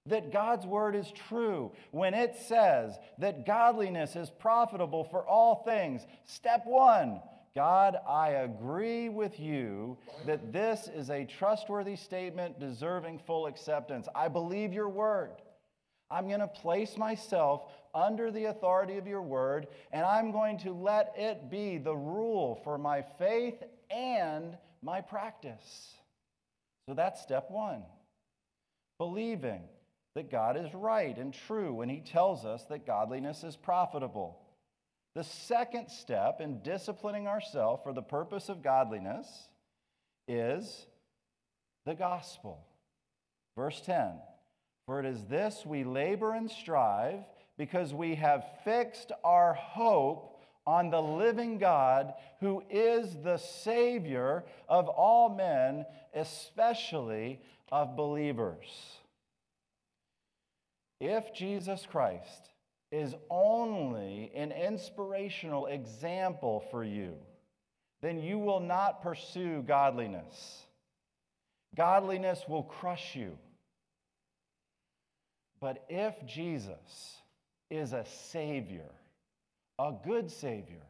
that 0.06 0.30
God's 0.30 0.66
word 0.66 0.94
is 0.94 1.10
true 1.28 1.72
when 1.90 2.12
it 2.12 2.36
says 2.46 2.98
that 3.18 3.46
godliness 3.46 4.16
is 4.16 4.30
profitable 4.30 5.04
for 5.04 5.26
all 5.26 5.62
things. 5.64 6.02
Step 6.26 6.62
one 6.66 7.20
God, 7.54 7.96
I 8.08 8.30
agree 8.30 9.08
with 9.08 9.38
you 9.38 9.96
that 10.26 10.52
this 10.52 10.90
is 10.92 11.08
a 11.08 11.24
trustworthy 11.24 11.94
statement 11.94 12.58
deserving 12.58 13.20
full 13.20 13.46
acceptance. 13.46 14.08
I 14.12 14.26
believe 14.26 14.72
your 14.72 14.88
word. 14.88 15.30
I'm 16.14 16.28
going 16.28 16.38
to 16.38 16.46
place 16.46 16.96
myself 16.96 17.62
under 17.92 18.30
the 18.30 18.44
authority 18.44 18.98
of 18.98 19.08
your 19.08 19.22
word, 19.22 19.66
and 19.90 20.06
I'm 20.06 20.30
going 20.30 20.58
to 20.58 20.72
let 20.72 21.12
it 21.16 21.50
be 21.50 21.78
the 21.78 21.96
rule 21.96 22.60
for 22.62 22.78
my 22.78 23.02
faith 23.18 23.60
and 23.90 24.56
my 24.80 25.00
practice. 25.00 25.96
So 26.88 26.94
that's 26.94 27.20
step 27.20 27.50
one 27.50 27.82
believing 28.98 29.62
that 30.14 30.30
God 30.30 30.56
is 30.56 30.72
right 30.72 31.16
and 31.18 31.34
true 31.34 31.74
when 31.74 31.88
He 31.88 32.00
tells 32.00 32.44
us 32.44 32.62
that 32.66 32.86
godliness 32.86 33.42
is 33.42 33.56
profitable. 33.56 34.38
The 35.16 35.24
second 35.24 35.88
step 35.88 36.40
in 36.40 36.62
disciplining 36.62 37.26
ourselves 37.26 37.82
for 37.82 37.92
the 37.92 38.02
purpose 38.02 38.48
of 38.48 38.62
godliness 38.62 39.26
is 40.28 40.86
the 41.86 41.94
gospel. 41.96 42.64
Verse 43.56 43.80
10 43.80 44.12
For 44.86 45.00
it 45.00 45.06
is 45.06 45.24
this 45.24 45.64
we 45.64 45.84
labor 45.84 46.34
and 46.34 46.50
strive 46.50 47.20
because 47.56 47.94
we 47.94 48.14
have 48.16 48.44
fixed 48.64 49.12
our 49.22 49.54
hope 49.54 50.42
on 50.66 50.90
the 50.90 51.00
living 51.00 51.58
God 51.58 52.14
who 52.40 52.62
is 52.70 53.16
the 53.22 53.36
Savior 53.36 54.44
of 54.68 54.88
all 54.88 55.28
men, 55.28 55.84
especially 56.14 57.40
of 57.70 57.96
believers. 57.96 58.66
If 61.00 61.34
Jesus 61.34 61.86
Christ 61.90 62.50
is 62.90 63.14
only 63.28 64.30
an 64.34 64.52
inspirational 64.52 65.66
example 65.66 66.64
for 66.70 66.84
you, 66.84 67.14
then 68.00 68.20
you 68.20 68.38
will 68.38 68.60
not 68.60 69.02
pursue 69.02 69.62
godliness. 69.62 70.62
Godliness 71.74 72.44
will 72.48 72.62
crush 72.62 73.16
you. 73.16 73.36
But 75.64 75.82
if 75.88 76.14
Jesus 76.26 77.16
is 77.70 77.94
a 77.94 78.04
Savior, 78.30 78.90
a 79.78 79.94
good 80.04 80.30
Savior, 80.30 80.82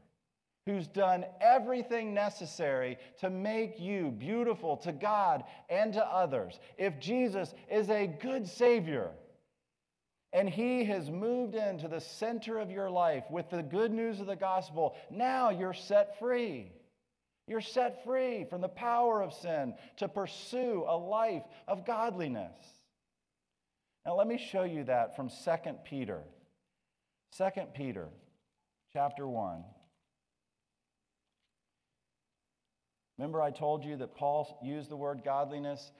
who's 0.66 0.88
done 0.88 1.24
everything 1.40 2.12
necessary 2.12 2.98
to 3.20 3.30
make 3.30 3.78
you 3.78 4.10
beautiful 4.10 4.76
to 4.78 4.90
God 4.90 5.44
and 5.70 5.92
to 5.92 6.04
others, 6.04 6.58
if 6.76 6.98
Jesus 6.98 7.54
is 7.70 7.88
a 7.88 8.08
good 8.08 8.48
Savior, 8.48 9.10
and 10.32 10.50
He 10.50 10.82
has 10.86 11.08
moved 11.08 11.54
into 11.54 11.86
the 11.86 12.00
center 12.00 12.58
of 12.58 12.72
your 12.72 12.90
life 12.90 13.22
with 13.30 13.50
the 13.50 13.62
good 13.62 13.92
news 13.92 14.18
of 14.18 14.26
the 14.26 14.34
gospel, 14.34 14.96
now 15.08 15.50
you're 15.50 15.72
set 15.72 16.18
free. 16.18 16.72
You're 17.46 17.60
set 17.60 18.02
free 18.02 18.44
from 18.50 18.60
the 18.60 18.66
power 18.66 19.22
of 19.22 19.34
sin 19.34 19.74
to 19.98 20.08
pursue 20.08 20.84
a 20.88 20.96
life 20.96 21.44
of 21.68 21.86
godliness. 21.86 22.56
Now, 24.06 24.16
let 24.16 24.26
me 24.26 24.38
show 24.38 24.64
you 24.64 24.84
that 24.84 25.16
from 25.16 25.30
2 25.30 25.34
Peter. 25.84 26.22
2 27.36 27.48
Peter 27.74 28.08
chapter 28.92 29.26
1. 29.26 29.64
Remember, 33.18 33.40
I 33.40 33.50
told 33.50 33.84
you 33.84 33.96
that 33.96 34.14
Paul 34.14 34.58
used 34.62 34.90
the 34.90 34.96
word 34.96 35.22
godliness 35.24 35.92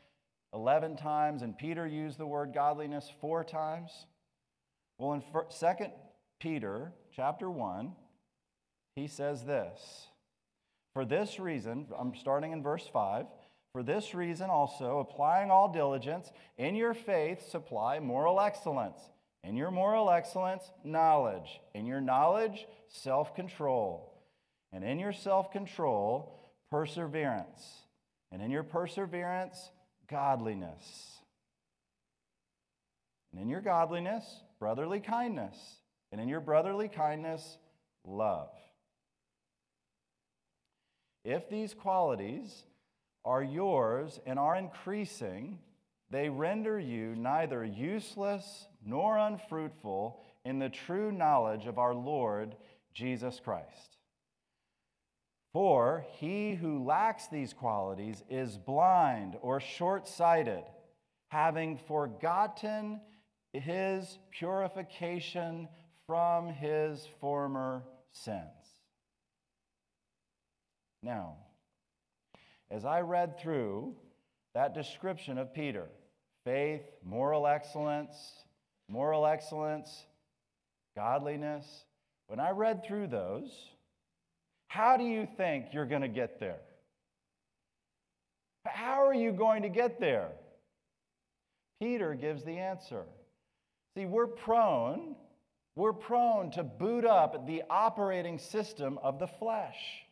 11 0.53 0.97
times 0.97 1.43
and 1.43 1.57
Peter 1.57 1.87
used 1.87 2.19
the 2.19 2.27
word 2.27 2.53
godliness 2.53 3.11
four 3.21 3.43
times? 3.43 3.91
Well, 4.99 5.15
in 5.15 5.23
2 5.23 5.85
Peter 6.41 6.93
chapter 7.15 7.51
1, 7.51 7.93
he 8.95 9.07
says 9.07 9.45
this 9.45 10.09
For 10.93 11.05
this 11.05 11.41
reason, 11.41 11.87
I'm 11.99 12.15
starting 12.15 12.53
in 12.53 12.63
verse 12.63 12.89
5. 12.93 13.27
For 13.75 13.83
this 13.83 14.15
reason 14.15 14.51
also, 14.51 15.01
applying 15.01 15.51
all 15.51 15.69
diligence, 15.73 16.31
in 16.57 16.77
your 16.77 16.95
faith 16.95 17.51
supply 17.51 17.99
moral 17.99 18.41
excellence. 18.41 19.01
In 19.43 19.57
your 19.57 19.73
moral 19.73 20.13
excellence, 20.13 20.63
knowledge. 20.85 21.61
In 21.75 21.85
your 21.85 22.01
knowledge, 22.01 22.69
self 22.87 23.35
control. 23.35 24.15
And 24.73 24.85
in 24.85 25.01
your 25.01 25.13
self 25.13 25.51
control, 25.51 26.39
perseverance. 26.71 27.81
And 28.31 28.41
in 28.41 28.53
your 28.53 28.63
perseverance, 28.63 29.71
godliness. 30.09 31.19
And 33.33 33.43
in 33.43 33.49
your 33.49 33.61
godliness, 33.61 34.25
brotherly 34.61 35.01
kindness. 35.01 35.57
And 36.13 36.21
in 36.21 36.29
your 36.29 36.41
brotherly 36.41 36.87
kindness, 36.87 37.59
love. 38.07 38.51
If 41.25 41.51
these 41.51 41.75
qualities 41.75 42.63
are 43.25 43.43
yours 43.43 44.21
and 44.27 44.39
are 44.39 44.57
increasing, 44.57 45.59
they 46.11 46.29
render 46.29 46.79
you 46.79 47.15
neither 47.17 47.65
useless 47.65 48.67
nor 48.85 49.17
unfruitful 49.17 50.21
in 50.45 50.59
the 50.59 50.69
true 50.69 51.11
knowledge 51.11 51.67
of 51.67 51.79
our 51.79 51.95
Lord 51.95 52.55
Jesus 52.93 53.41
Christ. 53.43 53.97
For 55.53 56.05
he 56.19 56.55
who 56.55 56.85
lacks 56.85 57.29
these 57.29 57.53
qualities 57.53 58.23
is 58.29 58.59
blind 58.59 59.37
or 59.41 59.61
short 59.61 60.07
sighted, 60.09 60.65
having 61.29 61.79
forgotten 61.79 63.01
his 63.53 64.19
purification 64.33 65.69
from 66.07 66.49
his 66.49 67.09
former 67.21 67.85
sins. 68.11 68.41
Now, 71.03 71.37
as 72.75 72.85
I 72.85 73.03
read 73.03 73.39
through 73.39 73.95
that 74.55 74.75
description 74.75 75.39
of 75.39 75.55
Peter 75.55 75.87
faith, 76.45 76.83
moral 77.05 77.47
excellence, 77.47 78.17
moral 78.89 79.27
excellence, 79.27 80.05
godliness 80.97 81.85
when 82.27 82.41
I 82.41 82.51
read 82.51 82.85
through 82.85 83.09
those, 83.09 83.51
how 84.69 84.97
do 84.97 85.05
you 85.05 85.29
think 85.37 85.67
you're 85.73 85.87
going 85.87 86.03
to 86.03 86.09
get 86.09 86.41
there? 86.41 86.59
How 88.67 89.07
are 89.07 89.15
you 89.15 89.31
going 89.31 89.63
to 89.63 89.69
get 89.69 90.01
there? 90.01 90.31
Peter 91.81 92.15
gives 92.15 92.45
the 92.45 92.59
answer. 92.59 93.05
See, 93.97 94.07
we're 94.07 94.27
prone, 94.27 95.15
we're 95.77 95.93
prone 95.93 96.51
to 96.53 96.65
boot 96.65 97.05
up 97.05 97.47
the 97.47 97.63
operating 97.71 98.39
system 98.39 98.99
of 99.03 99.19
the 99.19 99.27
flesh. 99.27 100.04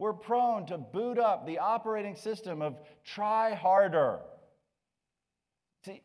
We're 0.00 0.14
prone 0.14 0.64
to 0.68 0.78
boot 0.78 1.18
up 1.18 1.46
the 1.46 1.58
operating 1.58 2.16
system 2.16 2.62
of 2.62 2.74
try 3.04 3.52
harder. 3.52 4.20
See, 5.84 6.00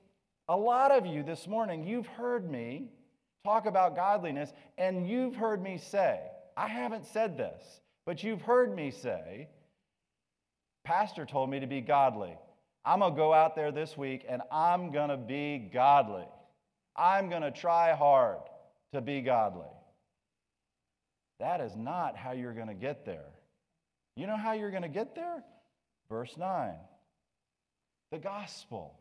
a 0.50 0.58
lot 0.58 0.92
of 0.92 1.06
you 1.06 1.24
this 1.24 1.48
morning, 1.48 1.88
you've 1.88 2.06
heard 2.06 2.52
me 2.52 2.90
talk 3.46 3.66
about 3.66 3.96
godliness, 3.96 4.52
and 4.78 5.08
you've 5.08 5.38
heard 5.38 5.64
me 5.64 5.78
say, 5.78 6.20
I 6.58 6.68
haven't 6.68 7.06
said 7.06 7.38
this, 7.38 7.64
but 8.06 8.22
you've 8.22 8.42
heard 8.42 8.76
me 8.76 8.92
say, 8.92 9.48
Pastor 10.84 11.26
told 11.26 11.50
me 11.50 11.62
to 11.62 11.68
be 11.68 11.80
godly. 11.80 12.38
I'm 12.84 13.00
going 13.00 13.14
to 13.14 13.18
go 13.18 13.34
out 13.34 13.56
there 13.56 13.72
this 13.72 13.96
week 13.98 14.26
and 14.28 14.42
I'm 14.52 14.92
going 14.92 15.10
to 15.10 15.18
be 15.18 15.70
godly. 15.74 16.28
I'm 16.98 17.30
going 17.30 17.44
to 17.44 17.52
try 17.52 17.96
hard 17.96 18.40
to 18.94 19.00
be 19.00 19.22
godly. 19.22 19.72
That 21.40 21.62
is 21.62 21.78
not 21.78 22.18
how 22.18 22.34
you're 22.34 22.54
going 22.54 22.68
to 22.68 22.74
get 22.74 23.06
there. 23.06 23.35
You 24.16 24.28
know 24.28 24.38
how 24.38 24.54
you're 24.54 24.72
going 24.72 24.84
to 24.84 24.90
get 24.90 25.16
there? 25.16 25.44
Verse 26.10 26.36
9 26.38 26.74
the 28.12 28.18
gospel. 28.20 28.98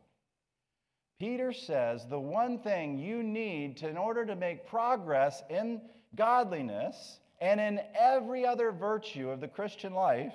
Peter 1.20 1.52
says 1.52 2.04
the 2.08 2.18
one 2.18 2.58
thing 2.58 2.98
you 2.98 3.22
need 3.22 3.76
to, 3.76 3.88
in 3.88 3.96
order 3.96 4.26
to 4.26 4.34
make 4.34 4.66
progress 4.66 5.42
in 5.48 5.80
godliness 6.16 7.20
and 7.40 7.60
in 7.60 7.80
every 7.96 8.44
other 8.44 8.72
virtue 8.72 9.30
of 9.30 9.40
the 9.40 9.46
Christian 9.46 9.94
life, 9.94 10.34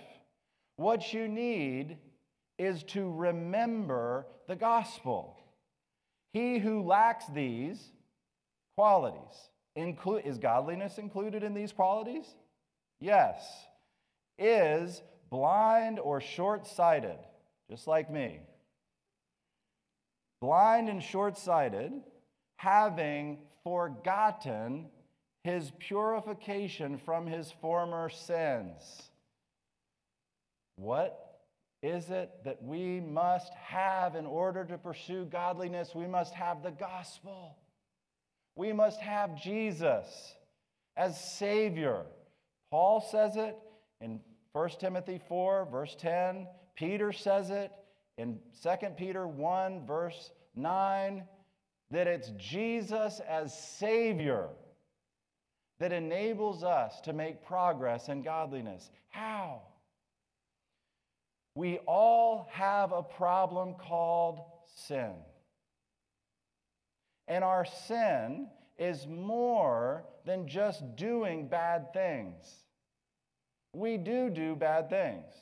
what 0.78 1.14
you 1.14 1.28
need 1.28 1.98
is 2.58 2.84
to 2.84 3.12
remember 3.12 4.26
the 4.48 4.56
gospel. 4.56 5.38
He 6.32 6.60
who 6.60 6.84
lacks 6.84 7.26
these 7.34 7.92
qualities, 8.78 9.50
include, 9.76 10.26
is 10.26 10.38
godliness 10.38 11.00
included 11.00 11.44
in 11.44 11.54
these 11.54 11.74
qualities? 11.74 12.26
Yes 13.02 13.44
is 14.40 15.02
blind 15.30 16.00
or 16.00 16.22
short 16.22 16.66
sighted, 16.66 17.18
just 17.70 17.88
like 17.88 18.10
me. 18.10 18.40
Blind 20.42 20.90
and 20.90 21.04
short 21.04 21.38
sighted, 21.38 21.92
having 22.58 23.40
forgotten 23.64 24.88
his 25.44 25.72
purification 25.80 26.98
from 26.98 27.28
his 27.28 27.52
former 27.62 28.10
sins. 28.10 29.10
What 30.76 31.42
is 31.82 32.10
it 32.10 32.30
that 32.46 32.62
we 32.64 33.00
must 33.00 33.54
have 33.54 34.16
in 34.16 34.26
order 34.26 34.66
to 34.66 34.78
pursue 34.78 35.26
godliness? 35.26 35.94
We 35.94 36.08
must 36.08 36.34
have 36.34 36.64
the 36.64 36.72
gospel. 36.72 37.58
We 38.56 38.74
must 38.74 39.00
have 39.02 39.42
Jesus 39.42 40.36
as 40.98 41.20
Savior. 41.38 42.04
Paul 42.72 43.02
says 43.02 43.36
it 43.38 43.58
in 44.02 44.20
1 44.54 44.70
Timothy 44.80 45.22
4, 45.28 45.68
verse 45.72 45.96
10. 46.00 46.48
Peter 46.76 47.12
says 47.12 47.50
it 47.50 47.72
in 48.18 48.40
2 48.64 48.70
Peter 48.98 49.28
1, 49.28 49.86
verse 49.86 50.32
9, 50.56 51.24
that 51.92 52.08
it's 52.08 52.32
Jesus 52.38 53.22
as 53.28 53.58
Savior 53.78 54.50
that 55.80 55.94
enables 55.94 56.64
us 56.64 57.00
to 57.02 57.14
make 57.14 57.46
progress 57.46 58.10
in 58.10 58.22
godliness. 58.22 58.92
How? 59.10 59.62
We 61.56 61.80
all 61.80 62.48
have 62.52 62.92
a 62.92 63.04
problem 63.04 63.76
called 63.76 64.40
sin. 64.76 65.14
And 67.28 67.44
our 67.44 67.66
sin 67.66 68.50
is 68.78 69.08
more 69.08 70.06
than 70.26 70.48
just 70.48 70.96
doing 70.96 71.48
bad 71.48 71.94
things. 71.94 72.46
We 73.74 73.98
do 73.98 74.30
do 74.30 74.56
bad 74.56 74.90
things. 74.90 75.34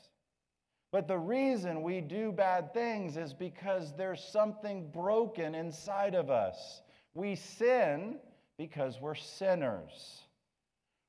But 0.90 1.06
the 1.06 1.18
reason 1.18 1.82
we 1.82 2.00
do 2.00 2.32
bad 2.32 2.72
things 2.72 3.16
is 3.16 3.34
because 3.34 3.92
there's 3.96 4.24
something 4.24 4.90
broken 4.90 5.54
inside 5.54 6.14
of 6.14 6.30
us. 6.30 6.82
We 7.14 7.34
sin 7.34 8.18
because 8.56 8.98
we're 9.00 9.14
sinners. 9.14 10.22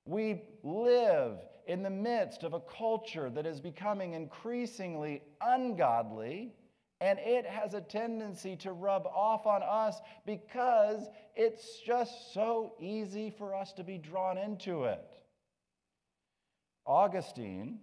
We 0.06 0.42
live 0.64 1.38
in 1.68 1.84
the 1.84 1.90
midst 1.90 2.44
of 2.44 2.54
a 2.54 2.60
culture 2.60 3.30
that 3.30 3.46
is 3.46 3.62
becoming 3.62 4.14
increasingly 4.14 5.22
ungodly, 5.40 6.54
and 7.00 7.20
it 7.20 7.46
has 7.46 7.74
a 7.74 7.82
tendency 7.82 8.56
to 8.58 8.74
rub 8.74 9.06
off 9.06 9.46
on 9.46 9.62
us 9.64 10.02
because 10.26 11.08
it's 11.36 11.80
just 11.86 12.34
so 12.34 12.74
easy 12.80 13.30
for 13.30 13.56
us 13.56 13.72
to 13.74 13.84
be 13.84 13.98
drawn 13.98 14.38
into 14.38 14.86
it. 14.86 15.19
Augustine, 16.90 17.78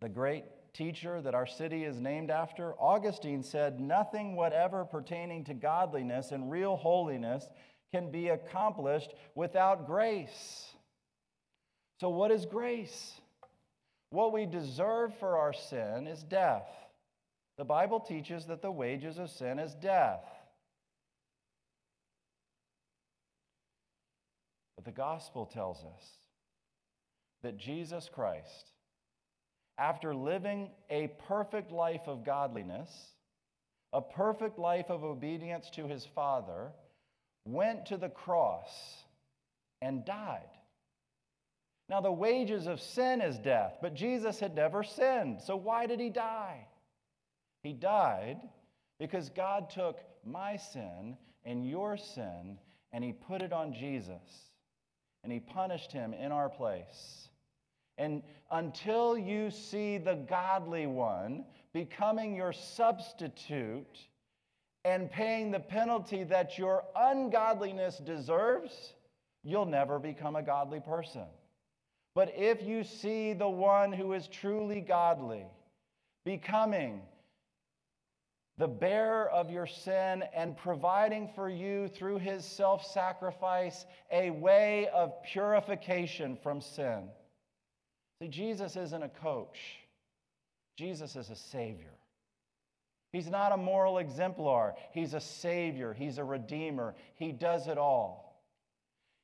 the 0.00 0.08
great 0.08 0.44
teacher 0.72 1.20
that 1.20 1.34
our 1.34 1.46
city 1.46 1.84
is 1.84 2.00
named 2.00 2.30
after, 2.30 2.74
Augustine 2.74 3.42
said, 3.42 3.80
Nothing 3.80 4.36
whatever 4.36 4.84
pertaining 4.84 5.42
to 5.44 5.54
godliness 5.54 6.30
and 6.30 6.52
real 6.52 6.76
holiness 6.76 7.48
can 7.92 8.12
be 8.12 8.28
accomplished 8.28 9.12
without 9.34 9.88
grace. 9.88 10.68
So, 12.00 12.10
what 12.10 12.30
is 12.30 12.46
grace? 12.46 13.20
What 14.10 14.32
we 14.32 14.46
deserve 14.46 15.12
for 15.18 15.36
our 15.36 15.52
sin 15.52 16.06
is 16.06 16.22
death. 16.22 16.68
The 17.58 17.64
Bible 17.64 17.98
teaches 17.98 18.46
that 18.46 18.62
the 18.62 18.70
wages 18.70 19.18
of 19.18 19.30
sin 19.30 19.58
is 19.58 19.74
death. 19.74 20.24
But 24.76 24.84
the 24.84 24.92
gospel 24.92 25.44
tells 25.44 25.78
us 25.78 26.19
that 27.42 27.58
Jesus 27.58 28.08
Christ, 28.12 28.72
after 29.78 30.14
living 30.14 30.70
a 30.90 31.08
perfect 31.28 31.72
life 31.72 32.06
of 32.06 32.24
godliness, 32.24 32.90
a 33.92 34.00
perfect 34.00 34.58
life 34.58 34.90
of 34.90 35.04
obedience 35.04 35.70
to 35.70 35.86
his 35.86 36.04
Father, 36.04 36.72
went 37.44 37.86
to 37.86 37.96
the 37.96 38.08
cross 38.08 39.04
and 39.82 40.04
died. 40.04 40.42
Now, 41.88 42.00
the 42.00 42.12
wages 42.12 42.66
of 42.66 42.80
sin 42.80 43.20
is 43.20 43.38
death, 43.38 43.78
but 43.82 43.94
Jesus 43.94 44.38
had 44.38 44.54
never 44.54 44.84
sinned. 44.84 45.40
So, 45.42 45.56
why 45.56 45.86
did 45.86 45.98
he 45.98 46.08
die? 46.08 46.66
He 47.62 47.72
died 47.72 48.38
because 48.98 49.28
God 49.30 49.70
took 49.70 49.98
my 50.24 50.56
sin 50.56 51.16
and 51.44 51.68
your 51.68 51.96
sin 51.96 52.58
and 52.92 53.02
he 53.02 53.12
put 53.12 53.42
it 53.42 53.52
on 53.52 53.72
Jesus 53.72 54.50
and 55.24 55.32
he 55.32 55.40
punished 55.40 55.90
him 55.90 56.14
in 56.14 56.32
our 56.32 56.48
place. 56.48 57.28
And 58.00 58.22
until 58.50 59.18
you 59.18 59.50
see 59.50 59.98
the 59.98 60.14
godly 60.14 60.86
one 60.86 61.44
becoming 61.74 62.34
your 62.34 62.54
substitute 62.54 63.98
and 64.86 65.10
paying 65.10 65.50
the 65.50 65.60
penalty 65.60 66.24
that 66.24 66.56
your 66.56 66.82
ungodliness 66.96 67.98
deserves, 67.98 68.94
you'll 69.44 69.66
never 69.66 69.98
become 69.98 70.34
a 70.34 70.42
godly 70.42 70.80
person. 70.80 71.26
But 72.14 72.32
if 72.34 72.62
you 72.62 72.84
see 72.84 73.34
the 73.34 73.50
one 73.50 73.92
who 73.92 74.14
is 74.14 74.26
truly 74.28 74.80
godly 74.80 75.44
becoming 76.24 77.02
the 78.56 78.66
bearer 78.66 79.28
of 79.28 79.50
your 79.50 79.66
sin 79.66 80.24
and 80.34 80.56
providing 80.56 81.28
for 81.34 81.50
you 81.50 81.88
through 81.88 82.18
his 82.18 82.46
self 82.46 82.82
sacrifice 82.86 83.84
a 84.10 84.30
way 84.30 84.88
of 84.88 85.22
purification 85.22 86.38
from 86.42 86.62
sin. 86.62 87.10
See, 88.20 88.28
Jesus 88.28 88.76
isn't 88.76 89.02
a 89.02 89.08
coach, 89.08 89.58
Jesus 90.76 91.16
is 91.16 91.30
a 91.30 91.36
savior. 91.36 91.94
He's 93.12 93.28
not 93.28 93.50
a 93.50 93.56
moral 93.56 93.98
exemplar, 93.98 94.74
he's 94.92 95.14
a 95.14 95.20
savior, 95.20 95.92
he's 95.92 96.18
a 96.18 96.24
redeemer. 96.24 96.94
He 97.16 97.32
does 97.32 97.66
it 97.66 97.76
all. 97.76 98.42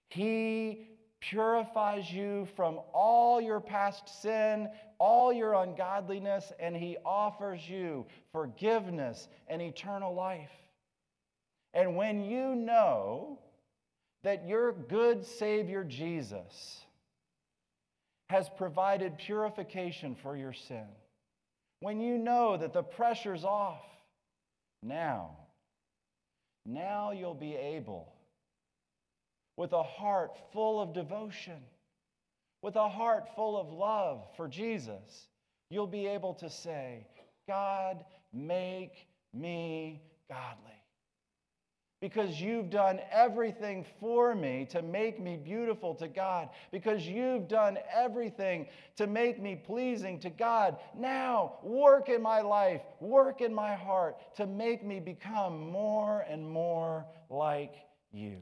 He 0.08 0.88
purifies 1.20 2.10
you 2.10 2.46
from 2.56 2.78
all 2.92 3.40
your 3.40 3.60
past 3.60 4.22
sin, 4.22 4.68
all 4.98 5.32
your 5.32 5.54
ungodliness, 5.54 6.52
and 6.60 6.76
He 6.76 6.96
offers 7.04 7.68
you 7.68 8.06
forgiveness 8.32 9.28
and 9.48 9.60
eternal 9.60 10.14
life. 10.14 10.52
And 11.74 11.96
when 11.96 12.24
you 12.24 12.54
know 12.54 13.38
that 14.22 14.46
your 14.46 14.72
good 14.72 15.24
Savior 15.24 15.84
Jesus 15.84 16.85
has 18.28 18.48
provided 18.56 19.18
purification 19.18 20.16
for 20.22 20.36
your 20.36 20.52
sin, 20.52 20.86
when 21.80 22.00
you 22.00 22.18
know 22.18 22.56
that 22.56 22.72
the 22.72 22.82
pressure's 22.82 23.44
off, 23.44 23.84
now, 24.82 25.36
now 26.64 27.12
you'll 27.12 27.34
be 27.34 27.54
able 27.54 28.12
with 29.56 29.72
a 29.72 29.82
heart 29.82 30.36
full 30.52 30.80
of 30.80 30.92
devotion, 30.92 31.60
with 32.62 32.76
a 32.76 32.88
heart 32.88 33.28
full 33.34 33.58
of 33.58 33.72
love 33.72 34.26
for 34.36 34.48
Jesus, 34.48 35.28
you'll 35.70 35.86
be 35.86 36.06
able 36.06 36.34
to 36.34 36.50
say, 36.50 37.06
God, 37.48 38.04
make 38.32 39.06
me 39.32 40.02
godly. 40.28 40.75
Because 42.06 42.40
you've 42.40 42.70
done 42.70 43.00
everything 43.10 43.84
for 43.98 44.32
me 44.32 44.64
to 44.70 44.80
make 44.80 45.20
me 45.20 45.36
beautiful 45.36 45.92
to 45.96 46.06
God. 46.06 46.50
Because 46.70 47.04
you've 47.04 47.48
done 47.48 47.78
everything 47.92 48.68
to 48.94 49.08
make 49.08 49.42
me 49.42 49.56
pleasing 49.56 50.20
to 50.20 50.30
God. 50.30 50.76
Now, 50.96 51.54
work 51.64 52.08
in 52.08 52.22
my 52.22 52.42
life, 52.42 52.80
work 53.00 53.40
in 53.40 53.52
my 53.52 53.74
heart 53.74 54.18
to 54.36 54.46
make 54.46 54.86
me 54.86 55.00
become 55.00 55.68
more 55.68 56.24
and 56.30 56.48
more 56.48 57.04
like 57.28 57.74
you 58.12 58.36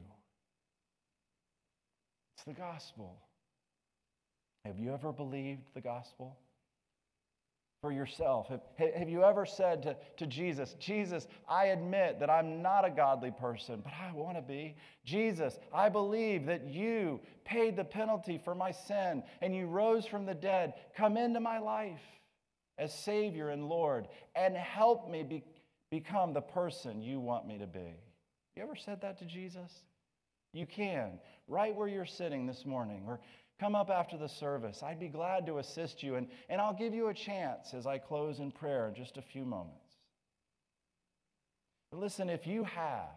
It's 2.35 2.45
the 2.45 2.53
gospel. 2.53 3.17
Have 4.63 4.77
you 4.77 4.93
ever 4.93 5.11
believed 5.11 5.63
the 5.73 5.81
gospel? 5.81 6.37
For 7.85 7.91
yourself? 7.91 8.47
Have, 8.47 8.61
have 8.97 9.09
you 9.09 9.23
ever 9.23 9.45
said 9.45 9.83
to, 9.83 9.95
to 10.17 10.25
Jesus, 10.25 10.75
Jesus, 10.79 11.27
I 11.47 11.65
admit 11.65 12.19
that 12.19 12.31
I'm 12.31 12.63
not 12.63 12.83
a 12.83 12.89
godly 12.89 13.29
person, 13.29 13.83
but 13.83 13.93
I 13.93 14.11
want 14.11 14.37
to 14.37 14.41
be? 14.41 14.75
Jesus, 15.05 15.59
I 15.71 15.89
believe 15.89 16.47
that 16.47 16.67
you 16.67 17.19
paid 17.43 17.75
the 17.75 17.83
penalty 17.83 18.41
for 18.43 18.55
my 18.55 18.71
sin 18.71 19.21
and 19.39 19.55
you 19.55 19.67
rose 19.67 20.07
from 20.07 20.25
the 20.25 20.33
dead. 20.33 20.73
Come 20.97 21.15
into 21.15 21.39
my 21.39 21.59
life 21.59 22.01
as 22.79 22.91
Savior 22.91 23.49
and 23.49 23.69
Lord 23.69 24.07
and 24.35 24.57
help 24.57 25.07
me 25.07 25.21
be, 25.21 25.43
become 25.91 26.33
the 26.33 26.41
person 26.41 27.03
you 27.03 27.19
want 27.19 27.45
me 27.45 27.59
to 27.59 27.67
be. 27.67 27.93
You 28.55 28.63
ever 28.63 28.75
said 28.75 28.99
that 29.01 29.19
to 29.19 29.25
Jesus? 29.25 29.71
You 30.53 30.65
can 30.65 31.19
right 31.47 31.75
where 31.75 31.87
you're 31.87 32.07
sitting 32.07 32.47
this 32.47 32.65
morning, 32.65 33.03
or 33.05 33.19
come 33.59 33.75
up 33.75 33.89
after 33.89 34.17
the 34.17 34.27
service. 34.27 34.83
I'd 34.83 34.99
be 34.99 35.07
glad 35.07 35.45
to 35.45 35.59
assist 35.59 36.03
you, 36.03 36.15
and, 36.15 36.27
and 36.49 36.59
I'll 36.59 36.73
give 36.73 36.93
you 36.93 37.07
a 37.07 37.13
chance 37.13 37.73
as 37.73 37.85
I 37.85 37.97
close 37.97 38.39
in 38.39 38.51
prayer 38.51 38.87
in 38.87 38.95
just 38.95 39.17
a 39.17 39.21
few 39.21 39.45
moments. 39.45 39.79
But 41.91 41.99
listen, 41.99 42.29
if 42.29 42.45
you 42.45 42.63
have, 42.65 43.15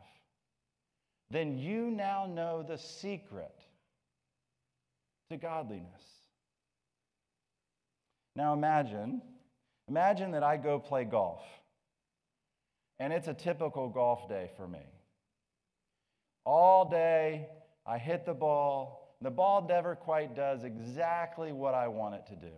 then 1.31 1.59
you 1.59 1.91
now 1.91 2.27
know 2.27 2.65
the 2.67 2.79
secret 2.79 3.55
to 5.31 5.37
godliness. 5.37 6.03
Now 8.37 8.55
imagine, 8.55 9.21
imagine 9.89 10.31
that 10.33 10.45
I 10.45 10.57
go 10.57 10.79
play 10.79 11.05
golf, 11.05 11.43
and 13.01 13.13
it's 13.13 13.29
a 13.29 13.35
typical 13.35 13.89
golf 13.89 14.29
day 14.29 14.51
for 14.57 14.69
me. 14.69 14.87
All 16.45 16.89
day, 16.89 17.49
I 17.85 17.99
hit 17.99 18.25
the 18.25 18.35
ball. 18.35 18.98
The 19.21 19.31
ball 19.31 19.67
never 19.69 19.97
quite 19.97 20.37
does 20.37 20.65
exactly 20.65 21.53
what 21.53 21.75
I 21.75 21.89
want 21.89 22.15
it 22.15 22.27
to 22.29 22.37
do. 22.37 22.55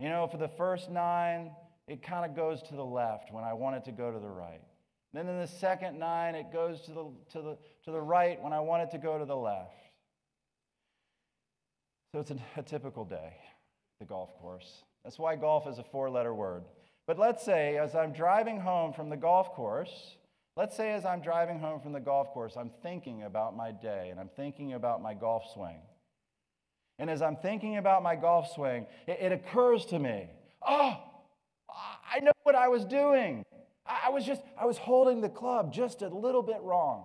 You 0.00 0.08
know, 0.08 0.26
for 0.26 0.38
the 0.38 0.48
first 0.48 0.90
nine, 0.90 1.50
it 1.86 2.02
kind 2.02 2.24
of 2.24 2.36
goes 2.36 2.62
to 2.62 2.74
the 2.74 2.84
left 2.84 3.32
when 3.32 3.44
I 3.44 3.52
want 3.52 3.76
it 3.76 3.84
to 3.84 3.92
go 3.92 4.10
to 4.10 4.18
the 4.18 4.28
right. 4.28 4.62
Then 5.12 5.26
in 5.26 5.40
the 5.40 5.46
second 5.46 5.98
nine, 5.98 6.34
it 6.34 6.52
goes 6.52 6.80
to 6.82 6.92
the, 6.92 7.04
to 7.32 7.42
the, 7.42 7.58
to 7.84 7.90
the 7.90 8.00
right 8.00 8.40
when 8.42 8.52
I 8.52 8.60
want 8.60 8.82
it 8.82 8.90
to 8.92 8.98
go 8.98 9.18
to 9.18 9.24
the 9.24 9.36
left. 9.36 9.74
So 12.12 12.20
it's 12.20 12.30
a, 12.30 12.38
a 12.56 12.62
typical 12.62 13.04
day, 13.04 13.36
the 14.00 14.06
golf 14.06 14.34
course. 14.38 14.84
That's 15.04 15.18
why 15.18 15.36
golf 15.36 15.66
is 15.66 15.78
a 15.78 15.84
four 15.84 16.10
letter 16.10 16.34
word. 16.34 16.64
But 17.06 17.18
let's 17.18 17.44
say, 17.44 17.78
as 17.78 17.94
I'm 17.94 18.12
driving 18.12 18.60
home 18.60 18.92
from 18.92 19.08
the 19.08 19.16
golf 19.16 19.52
course, 19.54 20.16
Let's 20.58 20.76
say 20.76 20.92
as 20.92 21.04
I'm 21.04 21.20
driving 21.20 21.60
home 21.60 21.80
from 21.80 21.92
the 21.92 22.00
golf 22.00 22.32
course, 22.32 22.56
I'm 22.56 22.72
thinking 22.82 23.22
about 23.22 23.56
my 23.56 23.70
day 23.70 24.08
and 24.10 24.18
I'm 24.18 24.28
thinking 24.34 24.72
about 24.72 25.00
my 25.00 25.14
golf 25.14 25.44
swing. 25.54 25.78
And 26.98 27.08
as 27.08 27.22
I'm 27.22 27.36
thinking 27.36 27.76
about 27.76 28.02
my 28.02 28.16
golf 28.16 28.52
swing, 28.52 28.84
it, 29.06 29.18
it 29.20 29.30
occurs 29.30 29.86
to 29.86 30.00
me, 30.00 30.28
oh, 30.66 31.00
I 32.12 32.18
know 32.18 32.32
what 32.42 32.56
I 32.56 32.66
was 32.66 32.84
doing. 32.84 33.44
I 33.86 34.10
was 34.10 34.24
just, 34.24 34.42
I 34.60 34.66
was 34.66 34.76
holding 34.78 35.20
the 35.20 35.28
club 35.28 35.72
just 35.72 36.02
a 36.02 36.08
little 36.08 36.42
bit 36.42 36.60
wrong. 36.62 37.04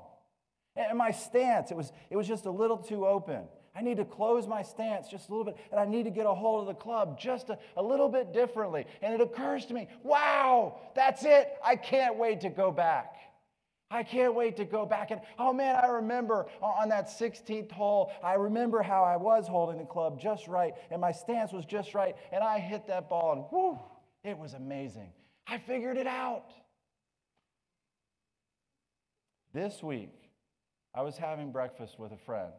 And 0.75 0.97
my 0.97 1.11
stance, 1.11 1.69
it 1.69 1.77
was, 1.77 1.91
it 2.09 2.17
was 2.17 2.27
just 2.27 2.47
a 2.47 2.51
little 2.51 2.77
too 2.77 3.05
open. 3.05 3.43
I 3.75 3.83
need 3.83 3.97
to 3.97 4.05
close 4.05 4.47
my 4.47 4.63
stance 4.63 5.09
just 5.09 5.29
a 5.29 5.31
little 5.31 5.45
bit, 5.45 5.57
and 5.69 5.79
I 5.79 5.85
need 5.85 6.05
to 6.05 6.11
get 6.11 6.25
a 6.25 6.33
hold 6.33 6.61
of 6.61 6.67
the 6.75 6.81
club 6.81 7.19
just 7.19 7.51
a, 7.51 7.59
a 7.77 7.83
little 7.83 8.09
bit 8.09 8.33
differently. 8.33 8.87
And 9.03 9.13
it 9.13 9.21
occurs 9.21 9.67
to 9.67 9.75
me, 9.75 9.89
wow, 10.01 10.79
that's 10.95 11.23
it. 11.23 11.53
I 11.63 11.75
can't 11.75 12.17
wait 12.17 12.41
to 12.41 12.49
go 12.49 12.71
back. 12.71 13.13
I 13.93 14.01
can't 14.01 14.33
wait 14.33 14.57
to 14.57 14.65
go 14.65 14.87
back 14.87 15.11
and, 15.11 15.21
oh 15.37 15.53
man, 15.53 15.75
I 15.75 15.85
remember 15.85 16.47
on 16.61 16.89
that 16.89 17.07
16th 17.07 17.71
hole, 17.71 18.11
I 18.23 18.33
remember 18.33 18.81
how 18.81 19.03
I 19.03 19.17
was 19.17 19.47
holding 19.47 19.77
the 19.77 19.85
club 19.85 20.19
just 20.19 20.47
right 20.47 20.73
and 20.89 20.99
my 20.99 21.11
stance 21.11 21.53
was 21.53 21.63
just 21.63 21.93
right 21.93 22.15
and 22.31 22.43
I 22.43 22.57
hit 22.57 22.87
that 22.87 23.07
ball 23.07 23.33
and 23.33 23.45
whoo, 23.51 23.79
it 24.23 24.35
was 24.35 24.55
amazing. 24.55 25.11
I 25.45 25.59
figured 25.59 25.97
it 25.97 26.07
out. 26.07 26.49
This 29.53 29.83
week, 29.83 30.15
I 30.95 31.03
was 31.03 31.15
having 31.15 31.51
breakfast 31.51 31.99
with 31.99 32.11
a 32.11 32.17
friend 32.17 32.51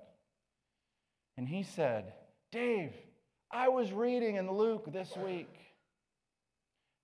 and 1.37 1.49
he 1.49 1.65
said, 1.65 2.13
Dave, 2.53 2.93
I 3.51 3.71
was 3.71 3.91
reading 3.91 4.37
in 4.37 4.49
Luke 4.49 4.93
this 4.93 5.17
week. 5.17 5.53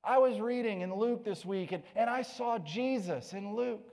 I 0.04 0.18
was 0.18 0.38
reading 0.38 0.82
in 0.82 0.94
Luke 0.94 1.24
this 1.24 1.44
week 1.44 1.72
and, 1.72 1.82
and 1.96 2.08
I 2.08 2.22
saw 2.22 2.58
Jesus 2.58 3.32
in 3.32 3.56
Luke. 3.56 3.89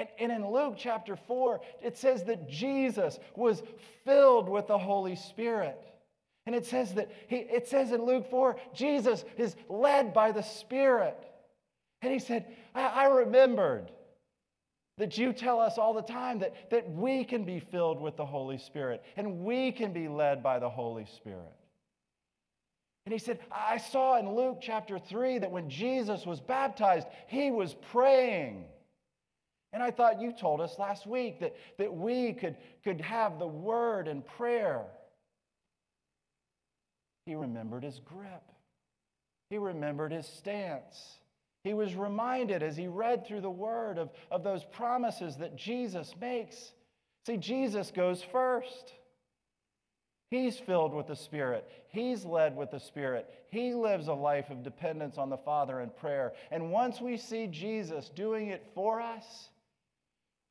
And, 0.00 0.08
and 0.18 0.32
in 0.32 0.50
Luke 0.50 0.76
chapter 0.78 1.14
4, 1.14 1.60
it 1.82 1.98
says 1.98 2.24
that 2.24 2.48
Jesus 2.48 3.18
was 3.36 3.62
filled 4.06 4.48
with 4.48 4.66
the 4.66 4.78
Holy 4.78 5.14
Spirit. 5.14 5.78
And 6.46 6.54
it 6.54 6.64
says 6.64 6.94
that 6.94 7.10
he, 7.28 7.36
it 7.36 7.68
says 7.68 7.92
in 7.92 8.06
Luke 8.06 8.30
4, 8.30 8.56
Jesus 8.72 9.26
is 9.36 9.56
led 9.68 10.14
by 10.14 10.32
the 10.32 10.42
Spirit. 10.42 11.18
And 12.00 12.10
he 12.10 12.18
said, 12.18 12.46
I, 12.74 12.86
I 12.86 13.04
remembered 13.08 13.90
that 14.96 15.18
you 15.18 15.34
tell 15.34 15.60
us 15.60 15.76
all 15.76 15.92
the 15.92 16.00
time 16.00 16.38
that, 16.38 16.70
that 16.70 16.90
we 16.90 17.22
can 17.22 17.44
be 17.44 17.60
filled 17.60 18.00
with 18.00 18.16
the 18.16 18.24
Holy 18.24 18.58
Spirit 18.58 19.02
and 19.16 19.40
we 19.40 19.70
can 19.70 19.92
be 19.92 20.08
led 20.08 20.42
by 20.42 20.58
the 20.58 20.70
Holy 20.70 21.06
Spirit. 21.16 21.52
And 23.04 23.12
he 23.12 23.18
said, 23.18 23.38
I 23.52 23.76
saw 23.76 24.18
in 24.18 24.34
Luke 24.34 24.60
chapter 24.62 24.98
3 24.98 25.40
that 25.40 25.50
when 25.50 25.68
Jesus 25.68 26.24
was 26.24 26.40
baptized, 26.40 27.06
he 27.26 27.50
was 27.50 27.74
praying. 27.92 28.64
And 29.72 29.82
I 29.82 29.90
thought 29.90 30.20
you 30.20 30.32
told 30.32 30.60
us 30.60 30.78
last 30.78 31.06
week 31.06 31.40
that, 31.40 31.54
that 31.78 31.94
we 31.94 32.32
could, 32.32 32.56
could 32.82 33.00
have 33.00 33.38
the 33.38 33.46
word 33.46 34.08
and 34.08 34.26
prayer. 34.26 34.84
He 37.26 37.34
remembered 37.34 37.84
his 37.84 38.00
grip, 38.00 38.42
he 39.48 39.58
remembered 39.58 40.12
his 40.12 40.26
stance. 40.26 41.18
He 41.62 41.74
was 41.74 41.94
reminded 41.94 42.62
as 42.62 42.74
he 42.74 42.88
read 42.88 43.26
through 43.26 43.42
the 43.42 43.50
word 43.50 43.98
of, 43.98 44.08
of 44.30 44.42
those 44.42 44.64
promises 44.64 45.36
that 45.36 45.56
Jesus 45.56 46.14
makes. 46.18 46.72
See, 47.26 47.36
Jesus 47.36 47.90
goes 47.90 48.22
first. 48.22 48.94
He's 50.30 50.56
filled 50.58 50.94
with 50.94 51.08
the 51.08 51.16
Spirit. 51.16 51.68
He's 51.88 52.24
led 52.24 52.56
with 52.56 52.70
the 52.70 52.78
Spirit. 52.78 53.28
He 53.50 53.74
lives 53.74 54.08
a 54.08 54.14
life 54.14 54.48
of 54.48 54.62
dependence 54.62 55.18
on 55.18 55.28
the 55.28 55.36
Father 55.36 55.80
in 55.80 55.90
prayer. 55.90 56.32
And 56.50 56.70
once 56.70 57.00
we 57.00 57.16
see 57.16 57.46
Jesus 57.48 58.08
doing 58.08 58.48
it 58.48 58.64
for 58.74 59.00
us, 59.00 59.49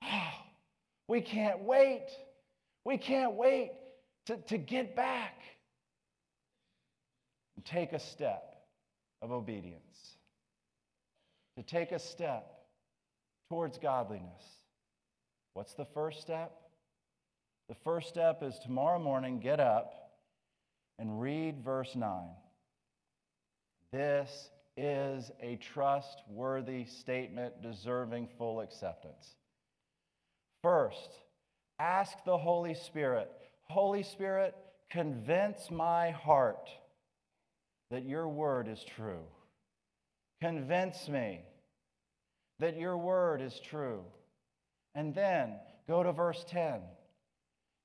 oh, 0.03 0.31
we 1.07 1.21
can't 1.21 1.61
wait. 1.61 2.07
We 2.85 2.97
can't 2.97 3.33
wait 3.33 3.71
to, 4.27 4.37
to 4.37 4.57
get 4.57 4.95
back 4.95 5.35
and 7.55 7.65
take 7.65 7.93
a 7.93 7.99
step 7.99 8.55
of 9.21 9.31
obedience, 9.31 10.15
to 11.57 11.63
take 11.63 11.91
a 11.91 11.99
step 11.99 12.45
towards 13.49 13.77
godliness. 13.77 14.43
What's 15.53 15.73
the 15.73 15.85
first 15.85 16.21
step? 16.21 16.53
The 17.67 17.75
first 17.83 18.07
step 18.07 18.41
is 18.41 18.57
tomorrow 18.59 18.99
morning, 18.99 19.39
get 19.39 19.59
up 19.59 20.11
and 20.99 21.19
read 21.19 21.63
verse 21.63 21.95
9. 21.95 22.29
This 23.91 24.49
is 24.77 25.31
a 25.41 25.57
trustworthy 25.57 26.85
statement 26.85 27.61
deserving 27.61 28.29
full 28.37 28.61
acceptance. 28.61 29.35
First, 30.61 31.09
ask 31.79 32.23
the 32.25 32.37
Holy 32.37 32.73
Spirit 32.73 33.31
Holy 33.69 34.01
Spirit, 34.01 34.55
convince 34.89 35.69
my 35.69 36.09
heart 36.09 36.69
that 37.91 38.03
your 38.03 38.27
word 38.27 38.67
is 38.67 38.83
true. 38.95 39.25
Convince 40.41 41.07
me 41.07 41.41
that 42.59 42.77
your 42.77 42.97
word 42.97 43.41
is 43.41 43.59
true. 43.59 44.01
And 44.95 45.13
then 45.13 45.55
go 45.87 46.01
to 46.01 46.11
verse 46.11 46.43
10. 46.49 46.81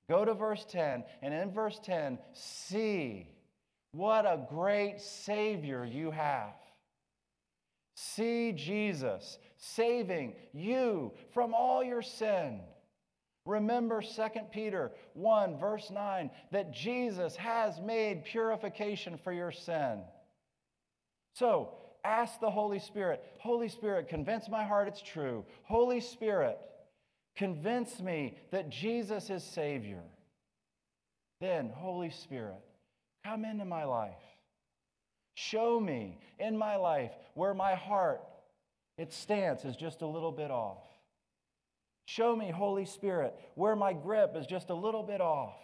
Go 0.08 0.24
to 0.24 0.34
verse 0.34 0.64
10, 0.70 1.04
and 1.22 1.32
in 1.32 1.50
verse 1.50 1.80
10, 1.82 2.18
see 2.34 3.26
what 3.92 4.26
a 4.26 4.46
great 4.50 5.00
Savior 5.00 5.84
you 5.84 6.10
have. 6.10 6.52
See 7.94 8.52
Jesus 8.52 9.38
saving 9.56 10.34
you 10.52 11.12
from 11.32 11.54
all 11.54 11.82
your 11.82 12.02
sin. 12.02 12.60
Remember 13.46 14.00
2 14.00 14.22
Peter 14.52 14.92
1, 15.12 15.58
verse 15.58 15.90
9, 15.90 16.30
that 16.50 16.72
Jesus 16.72 17.36
has 17.36 17.78
made 17.80 18.24
purification 18.24 19.18
for 19.22 19.32
your 19.32 19.52
sin. 19.52 20.00
So 21.34 21.74
ask 22.04 22.40
the 22.40 22.50
Holy 22.50 22.78
Spirit 22.78 23.22
Holy 23.38 23.68
Spirit, 23.68 24.08
convince 24.08 24.48
my 24.48 24.64
heart 24.64 24.88
it's 24.88 25.02
true. 25.02 25.44
Holy 25.64 26.00
Spirit, 26.00 26.58
Convince 27.36 28.00
me 28.00 28.36
that 28.52 28.70
Jesus 28.70 29.28
is 29.28 29.42
Savior. 29.42 30.02
Then, 31.40 31.70
Holy 31.74 32.10
Spirit, 32.10 32.60
come 33.24 33.44
into 33.44 33.64
my 33.64 33.84
life. 33.84 34.12
Show 35.34 35.80
me 35.80 36.18
in 36.38 36.56
my 36.56 36.76
life 36.76 37.10
where 37.34 37.54
my 37.54 37.74
heart, 37.74 38.22
its 38.96 39.16
stance 39.16 39.64
is 39.64 39.76
just 39.76 40.02
a 40.02 40.06
little 40.06 40.32
bit 40.32 40.50
off. 40.50 40.82
Show 42.06 42.36
me, 42.36 42.50
Holy 42.50 42.84
Spirit, 42.84 43.34
where 43.54 43.74
my 43.74 43.92
grip 43.92 44.36
is 44.36 44.46
just 44.46 44.70
a 44.70 44.74
little 44.74 45.02
bit 45.02 45.20
off. 45.20 45.56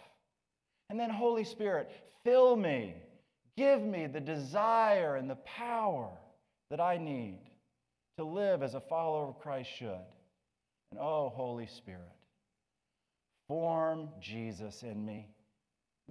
And 0.89 0.99
then, 0.99 1.09
Holy 1.09 1.43
Spirit, 1.43 1.89
fill 2.23 2.55
me. 2.55 2.95
Give 3.55 3.81
me 3.81 4.07
the 4.07 4.19
desire 4.19 5.15
and 5.15 5.29
the 5.29 5.35
power 5.35 6.09
that 6.69 6.79
I 6.79 6.97
need 6.97 7.39
to 8.17 8.23
live 8.23 8.63
as 8.63 8.73
a 8.73 8.81
follower 8.81 9.27
of 9.27 9.39
Christ 9.39 9.69
should. 9.77 10.05
And 10.91 10.99
oh, 10.99 11.31
Holy 11.33 11.67
Spirit, 11.67 12.01
form 13.47 14.09
Jesus 14.19 14.83
in 14.83 15.05
me. 15.05 15.29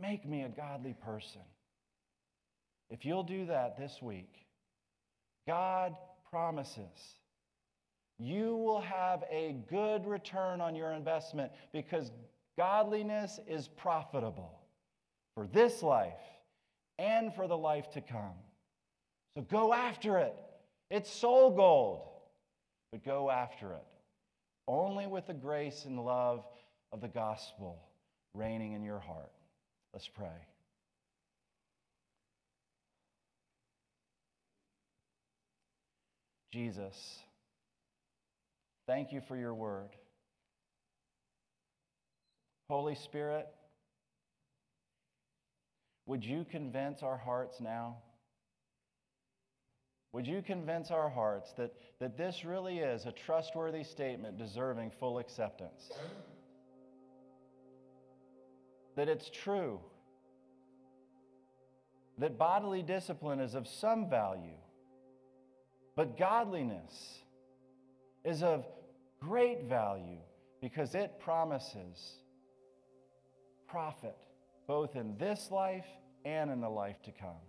Make 0.00 0.26
me 0.26 0.42
a 0.42 0.48
godly 0.48 0.94
person. 0.94 1.42
If 2.88 3.04
you'll 3.04 3.22
do 3.22 3.46
that 3.46 3.78
this 3.78 4.00
week, 4.00 4.32
God 5.46 5.94
promises 6.30 7.20
you 8.20 8.54
will 8.54 8.82
have 8.82 9.24
a 9.30 9.56
good 9.70 10.06
return 10.06 10.60
on 10.60 10.74
your 10.74 10.92
investment 10.92 11.50
because 11.72 12.12
godliness 12.58 13.40
is 13.48 13.66
profitable 13.66 14.60
for 15.34 15.46
this 15.46 15.82
life 15.82 16.20
and 16.98 17.34
for 17.34 17.48
the 17.48 17.56
life 17.56 17.90
to 17.92 18.02
come. 18.02 18.34
So 19.34 19.42
go 19.42 19.72
after 19.72 20.18
it. 20.18 20.34
It's 20.90 21.10
soul 21.10 21.56
gold, 21.56 22.02
but 22.92 23.04
go 23.04 23.30
after 23.30 23.72
it 23.72 23.84
only 24.68 25.06
with 25.06 25.26
the 25.26 25.34
grace 25.34 25.86
and 25.86 26.04
love 26.04 26.44
of 26.92 27.00
the 27.00 27.08
gospel 27.08 27.78
reigning 28.34 28.74
in 28.74 28.82
your 28.82 29.00
heart. 29.00 29.32
Let's 29.94 30.08
pray. 30.08 30.49
Jesus, 36.52 37.20
thank 38.86 39.12
you 39.12 39.20
for 39.28 39.36
your 39.36 39.54
word. 39.54 39.90
Holy 42.68 42.94
Spirit, 42.94 43.46
would 46.06 46.24
you 46.24 46.44
convince 46.50 47.02
our 47.02 47.16
hearts 47.16 47.60
now? 47.60 47.98
Would 50.12 50.26
you 50.26 50.42
convince 50.42 50.90
our 50.90 51.08
hearts 51.08 51.52
that, 51.56 51.72
that 52.00 52.16
this 52.16 52.44
really 52.44 52.78
is 52.78 53.06
a 53.06 53.12
trustworthy 53.12 53.84
statement 53.84 54.38
deserving 54.38 54.90
full 54.98 55.20
acceptance? 55.20 55.90
That 58.96 59.08
it's 59.08 59.30
true. 59.30 59.78
That 62.18 62.38
bodily 62.38 62.82
discipline 62.82 63.38
is 63.38 63.54
of 63.54 63.68
some 63.68 64.10
value, 64.10 64.59
but 66.00 66.16
godliness 66.16 67.18
is 68.24 68.42
of 68.42 68.64
great 69.20 69.64
value 69.64 70.16
because 70.62 70.94
it 70.94 71.20
promises 71.20 72.22
profit 73.68 74.16
both 74.66 74.96
in 74.96 75.14
this 75.18 75.50
life 75.50 75.84
and 76.24 76.50
in 76.50 76.62
the 76.62 76.68
life 76.70 77.02
to 77.02 77.12
come. 77.12 77.44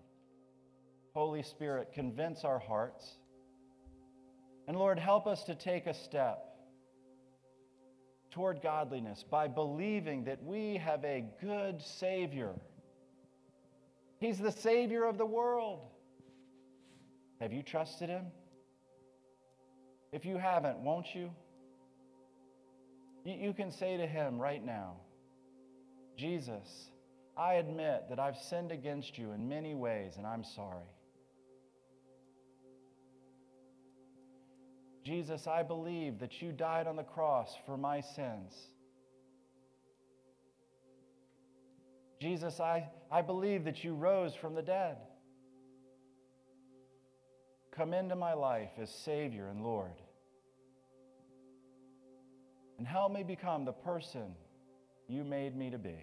Holy 1.13 1.43
Spirit, 1.43 1.93
convince 1.93 2.43
our 2.43 2.59
hearts. 2.59 3.19
And 4.67 4.75
Lord, 4.75 4.99
help 4.99 5.27
us 5.27 5.45
to 5.45 5.55
take 5.55 5.87
a 5.87 5.93
step 5.93 6.43
toward 8.31 8.61
godliness 8.61 9.23
by 9.23 9.47
believing 9.47 10.25
that 10.25 10.43
we 10.43 10.75
have 10.75 11.05
a 11.05 11.23
good 11.39 11.81
Savior. 11.81 12.51
He's 14.19 14.39
the 14.39 14.51
Savior 14.51 15.05
of 15.05 15.17
the 15.17 15.25
world. 15.25 15.87
Have 17.39 17.53
you 17.53 17.63
trusted 17.63 18.09
Him? 18.09 18.25
If 20.11 20.25
you 20.25 20.37
haven't, 20.37 20.79
won't 20.79 21.15
you? 21.15 21.31
You 23.23 23.53
can 23.53 23.71
say 23.71 23.97
to 23.97 24.07
Him 24.07 24.39
right 24.39 24.63
now, 24.63 24.95
Jesus, 26.17 26.91
I 27.37 27.55
admit 27.55 28.05
that 28.09 28.19
I've 28.19 28.37
sinned 28.37 28.71
against 28.71 29.17
you 29.17 29.31
in 29.31 29.47
many 29.47 29.73
ways, 29.73 30.13
and 30.17 30.27
I'm 30.27 30.43
sorry. 30.43 30.89
Jesus, 35.05 35.47
I 35.47 35.63
believe 35.63 36.19
that 36.19 36.41
you 36.41 36.51
died 36.51 36.87
on 36.87 36.95
the 36.95 37.03
cross 37.03 37.55
for 37.65 37.77
my 37.77 38.01
sins. 38.01 38.53
Jesus, 42.21 42.59
I, 42.59 42.87
I 43.11 43.23
believe 43.23 43.63
that 43.63 43.83
you 43.83 43.95
rose 43.95 44.35
from 44.35 44.53
the 44.53 44.61
dead. 44.61 44.97
Come 47.81 47.95
into 47.95 48.15
my 48.15 48.33
life 48.33 48.69
as 48.79 48.91
Savior 48.91 49.47
and 49.47 49.63
Lord. 49.63 50.03
And 52.77 52.85
help 52.85 53.11
me 53.11 53.23
become 53.23 53.65
the 53.65 53.71
person 53.71 54.35
you 55.07 55.23
made 55.23 55.55
me 55.55 55.71
to 55.71 55.79
be. 55.79 55.97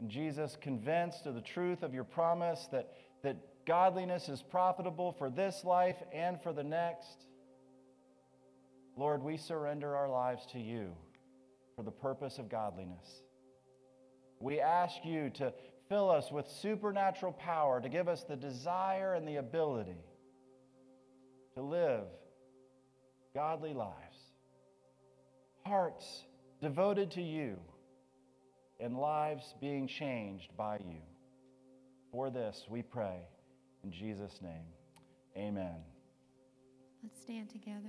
And 0.00 0.08
Jesus, 0.08 0.56
convinced 0.58 1.26
of 1.26 1.34
the 1.34 1.42
truth 1.42 1.82
of 1.82 1.92
your 1.92 2.04
promise 2.04 2.66
that, 2.72 2.94
that 3.22 3.36
godliness 3.66 4.30
is 4.30 4.40
profitable 4.40 5.12
for 5.12 5.28
this 5.28 5.62
life 5.62 5.98
and 6.10 6.40
for 6.40 6.54
the 6.54 6.64
next. 6.64 7.26
Lord, 8.96 9.22
we 9.22 9.36
surrender 9.36 9.94
our 9.94 10.08
lives 10.08 10.46
to 10.52 10.58
you 10.58 10.92
for 11.76 11.82
the 11.82 11.90
purpose 11.90 12.38
of 12.38 12.48
godliness. 12.48 13.20
We 14.38 14.62
ask 14.62 15.04
you 15.04 15.28
to 15.34 15.52
fill 15.90 16.08
us 16.08 16.30
with 16.30 16.48
supernatural 16.48 17.32
power, 17.32 17.80
to 17.80 17.88
give 17.88 18.08
us 18.08 18.22
the 18.22 18.36
desire 18.36 19.14
and 19.14 19.26
the 19.26 19.36
ability 19.36 19.98
to 21.54 21.60
live 21.60 22.04
godly 23.34 23.74
lives, 23.74 24.18
hearts 25.66 26.24
devoted 26.62 27.10
to 27.10 27.20
you, 27.20 27.56
and 28.78 28.96
lives 28.96 29.54
being 29.60 29.86
changed 29.86 30.56
by 30.56 30.76
you. 30.76 31.02
For 32.12 32.30
this 32.30 32.64
we 32.68 32.82
pray. 32.82 33.18
In 33.82 33.90
Jesus' 33.90 34.40
name, 34.40 34.66
amen. 35.36 35.76
Let's 37.02 37.20
stand 37.20 37.50
together. 37.50 37.88